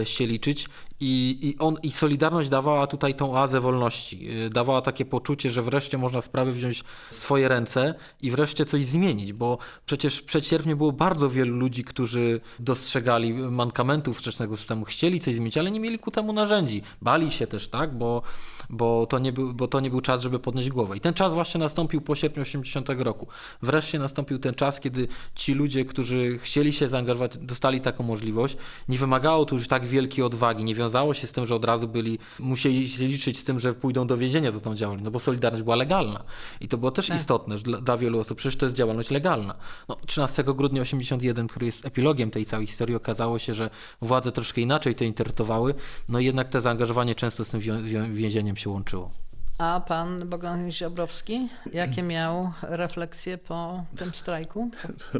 [0.00, 0.68] e, się liczyć
[1.00, 4.28] i, i, on, i Solidarność dawała tutaj tą oazę wolności.
[4.46, 8.84] E, Dawała takie poczucie, że wreszcie można sprawy wziąć w swoje ręce i wreszcie coś
[8.84, 15.20] zmienić, bo przecież przed sierpniem było bardzo wielu ludzi, którzy dostrzegali mankamentów wczesnego systemu, chcieli
[15.20, 16.82] coś zmienić, ale nie mieli ku temu narzędzi.
[17.02, 18.22] Bali się też, tak, bo,
[18.70, 20.96] bo, to nie był, bo to nie był czas, żeby podnieść głowę.
[20.96, 23.26] I ten czas właśnie nastąpił po sierpniu 80 roku.
[23.62, 28.56] Wreszcie nastąpił ten czas, kiedy ci ludzie, którzy chcieli się zaangażować, dostali taką możliwość.
[28.88, 31.88] Nie wymagało to już tak wielkiej odwagi, nie wiązało się z tym, że od razu
[31.88, 35.18] byli, musieli się liczyć z tym, że pójdą do więzienia za tą działalność, no bo
[35.20, 36.24] Solidarność była legalna.
[36.60, 37.20] I to było też Tak.
[37.20, 39.54] istotne że dla, dla wielu osób, przecież to jest działalność legalna.
[39.88, 44.60] No, 13 grudnia 81, który jest epilogiem tej całej historii, okazało się, że władze troszkę
[44.60, 45.74] inaczej to interpretowały,
[46.08, 48.14] no i jednak to zaangażowanie często z tym wią-
[48.56, 49.10] się łączyło.
[49.58, 54.70] A pan Bogdan Ziobrowski, jakie miał refleksje po tym strajku?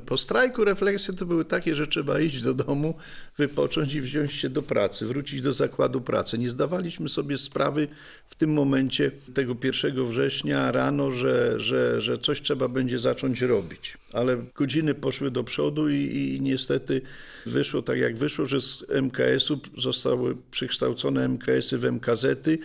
[0.07, 2.95] Po strajku refleksje to były takie, że trzeba iść do domu,
[3.39, 6.39] wypocząć i wziąć się do pracy, wrócić do zakładu pracy.
[6.39, 7.89] Nie zdawaliśmy sobie sprawy
[8.28, 13.99] w tym momencie, tego 1 września rano, że, że, że coś trzeba będzie zacząć robić.
[14.12, 17.03] Ale godziny poszły do przodu i, i niestety
[17.47, 22.59] wyszło tak jak wyszło, że z MKS-u zostały przekształcone MKS-y w MKZ-y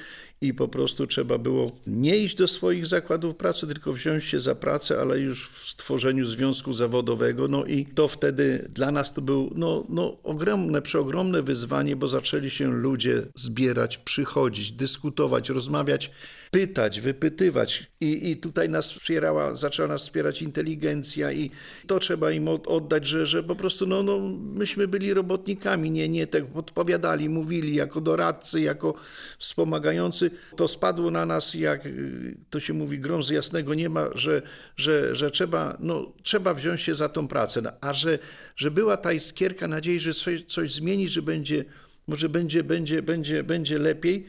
[0.43, 4.55] i po prostu trzeba było nie iść do swoich zakładów pracy, tylko wziąć się za
[4.55, 7.47] pracę, ale już w stworzeniu związku zawodowego.
[7.47, 12.49] No i to wtedy dla nas to było no, no, ogromne, przeogromne wyzwanie, bo zaczęli
[12.49, 16.11] się ludzie zbierać, przychodzić, dyskutować, rozmawiać,
[16.51, 17.91] pytać, wypytywać.
[18.01, 21.51] I, i tutaj nas wspierała, zaczęła nas wspierać inteligencja i
[21.87, 24.19] to trzeba im od- oddać, że, że po prostu no, no,
[24.53, 28.93] myśmy byli robotnikami, nie, nie tak podpowiadali, mówili jako doradcy, jako
[29.39, 30.30] wspomagający.
[30.55, 34.41] To spadło na nas, jak y, to się mówi, grom z jasnego nieba, że,
[34.77, 37.61] że, że trzeba, no, trzeba wziąć się za tą pracę.
[37.61, 38.19] No, A że,
[38.55, 41.65] że była ta iskierka nadziei, że coś, coś zmieni, że będzie,
[42.07, 44.25] może będzie, będzie, będzie, będzie lepiej,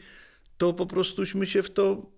[0.57, 2.12] to po prostuśmy się w to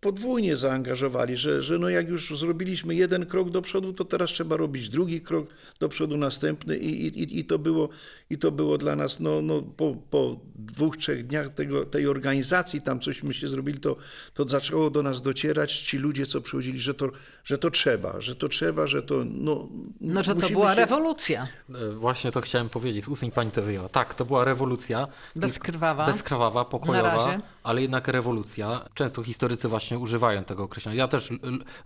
[0.00, 4.56] podwójnie zaangażowali, że, że no jak już zrobiliśmy jeden krok do przodu, to teraz trzeba
[4.56, 5.46] robić drugi krok
[5.80, 7.88] do przodu, następny i, i, i, to, było,
[8.30, 12.82] i to było dla nas, no, no po, po dwóch, trzech dniach tego, tej organizacji,
[12.82, 13.96] tam cośmy się zrobili, to,
[14.34, 17.10] to zaczęło do nas docierać ci ludzie, co przychodzili, że to,
[17.44, 19.68] że to trzeba, że to trzeba, że to no...
[20.00, 21.48] No, że to była się- rewolucja.
[21.74, 23.88] E, Właśnie to chciałem powiedzieć, z ust pani to wyjęła.
[23.88, 25.06] Tak, to była rewolucja.
[25.36, 26.06] Bezkrwawa.
[26.06, 27.40] Bezkrwawa, Na pokojowa, razie.
[27.62, 28.84] Ale jednak rewolucja.
[28.94, 30.98] Często historycy właśnie używają tego określenia.
[30.98, 31.30] Ja też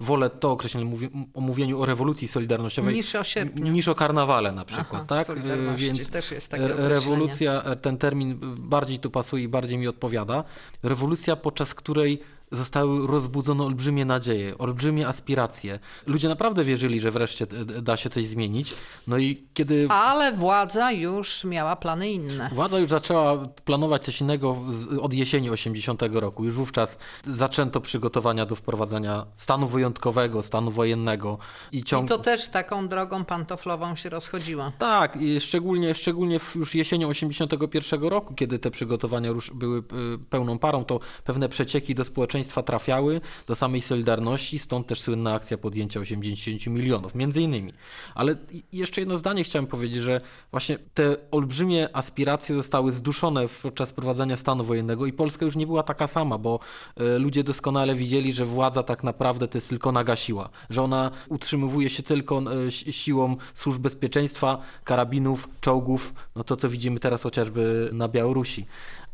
[0.01, 3.73] wolę to określenie mówi, o mówieniu o rewolucji solidarnościowej Niż o sierpniu.
[3.73, 4.89] niż o karnawale na przykład.
[4.95, 5.27] Aha, tak?
[5.27, 6.89] Solidarności Więc też jest takie określenie.
[6.89, 10.45] rewolucja, e, ten termin bardziej tu pasuje i bardziej mi odpowiada.
[10.83, 12.21] Rewolucja, podczas której
[12.53, 15.79] zostały rozbudzone olbrzymie nadzieje, olbrzymie aspiracje.
[16.07, 17.47] Ludzie naprawdę wierzyli, że wreszcie
[17.79, 18.75] e, da się coś zmienić.
[19.07, 22.51] No i kiedy Ale władza już miała plany inne.
[22.53, 24.57] Władza już zaczęła planować coś innego
[25.01, 26.45] od jesieni 80 roku.
[26.45, 31.39] Już wówczas zaczęto przygotowania do wprowadzenia stanu wyjątkowego, stanu wojennego
[31.73, 32.09] i I ciąg...
[32.09, 34.73] to też taką drogą pantoflową się rozchodziła.
[34.79, 39.83] Tak, i szczególnie, szczególnie już jesienią 81 roku, kiedy te przygotowania już były y,
[40.31, 45.59] pełną parą, to pewne przecieki do społeczeństwa trafiały, do samej Solidarności, stąd też słynna akcja
[45.59, 47.73] podjęcia 80 milionów, między innymi.
[48.15, 48.37] Ale
[48.73, 50.21] jeszcze jedno zdanie chciałem powiedzieć, że
[50.51, 55.83] właśnie te olbrzymie aspiracje zostały zduszone podczas prowadzenia stanu wojennego i Polska już nie była
[55.83, 56.61] taka sama, bo
[57.01, 61.91] y, ludzie doskonale widzieli, że władza tak naprawdę to jest tylko nagasiła, że ona utrzymywuje
[61.91, 68.09] się tylko si- siłą służb bezpieczeństwa, karabinów, czołgów, no to co widzimy teraz chociażby na
[68.09, 68.67] Białorusi.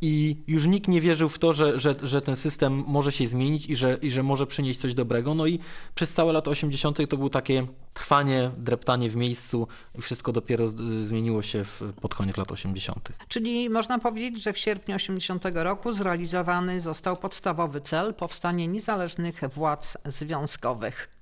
[0.03, 3.67] I już nikt nie wierzył w to, że, że, że ten system może się zmienić
[3.67, 5.35] i że, i że może przynieść coś dobrego.
[5.35, 5.59] No i
[5.95, 7.09] przez całe lata 80.
[7.09, 10.69] to było takie trwanie, dreptanie w miejscu i wszystko dopiero
[11.05, 13.09] zmieniło się w, pod koniec lat 80.
[13.29, 19.97] Czyli można powiedzieć, że w sierpniu 80 roku zrealizowany został podstawowy cel powstanie niezależnych władz
[20.05, 21.20] związkowych.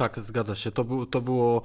[0.00, 0.70] Tak, zgadza się.
[0.70, 1.62] To, był, to, było,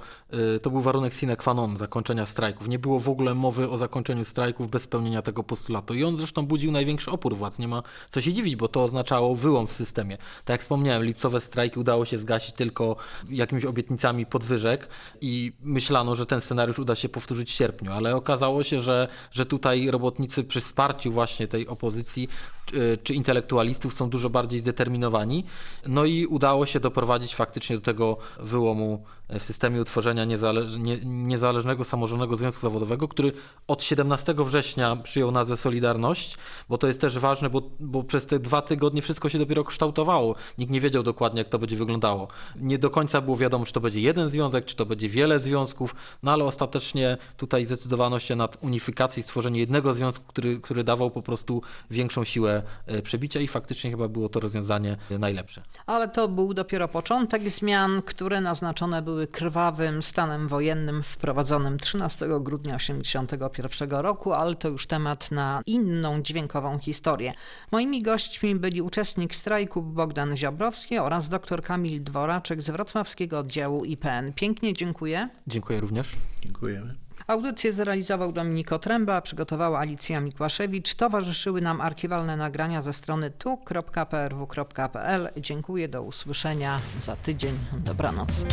[0.56, 2.68] y, to był warunek sine qua non zakończenia strajków.
[2.68, 5.94] Nie było w ogóle mowy o zakończeniu strajków bez spełnienia tego postulatu.
[5.94, 7.58] I on zresztą budził największy opór władz.
[7.58, 10.18] Nie ma co się dziwić, bo to oznaczało wyłom w systemie.
[10.18, 12.96] Tak jak wspomniałem, lipcowe strajki udało się zgasić tylko
[13.30, 14.88] jakimiś obietnicami podwyżek
[15.20, 19.46] i myślano, że ten scenariusz uda się powtórzyć w sierpniu, ale okazało się, że, że
[19.46, 22.28] tutaj robotnicy przy wsparciu właśnie tej opozycji
[22.66, 25.44] czy, czy intelektualistów są dużo bardziej zdeterminowani.
[25.86, 31.84] No i udało się doprowadzić faktycznie do tego wyłomu w systemie utworzenia niezale- nie, niezależnego
[31.84, 33.32] samorządnego związku zawodowego, który
[33.68, 36.36] od 17 września przyjął nazwę Solidarność,
[36.68, 40.34] bo to jest też ważne, bo, bo przez te dwa tygodnie wszystko się dopiero kształtowało.
[40.58, 42.28] Nikt nie wiedział dokładnie, jak to będzie wyglądało.
[42.56, 45.94] Nie do końca było wiadomo, czy to będzie jeden związek, czy to będzie wiele związków,
[46.22, 51.10] no ale ostatecznie tutaj zdecydowano się nad unifikacją i stworzenie jednego związku, który, który dawał
[51.10, 55.62] po prostu większą siłę e, przebicia i faktycznie chyba było to rozwiązanie najlepsze.
[55.86, 62.78] Ale to był dopiero początek zmian, które naznaczone były krwawym stanem wojennym wprowadzonym 13 grudnia
[62.78, 67.32] 1981 roku, ale to już temat na inną dźwiękową historię.
[67.72, 74.32] Moimi gośćmi byli uczestnik strajku Bogdan Ziobrowski oraz dr Kamil Dworaczek z wrocławskiego oddziału IPN.
[74.32, 75.28] Pięknie dziękuję.
[75.46, 76.12] Dziękuję również.
[76.42, 77.05] Dziękujemy.
[77.26, 80.94] Audycję zrealizował Dominik Otręba, przygotowała Alicja Mikłaszewicz.
[80.94, 85.28] Towarzyszyły nam archiwalne nagrania ze strony tu.prw.pl.
[85.36, 87.58] Dziękuję, do usłyszenia za tydzień.
[87.72, 88.44] Dobranoc.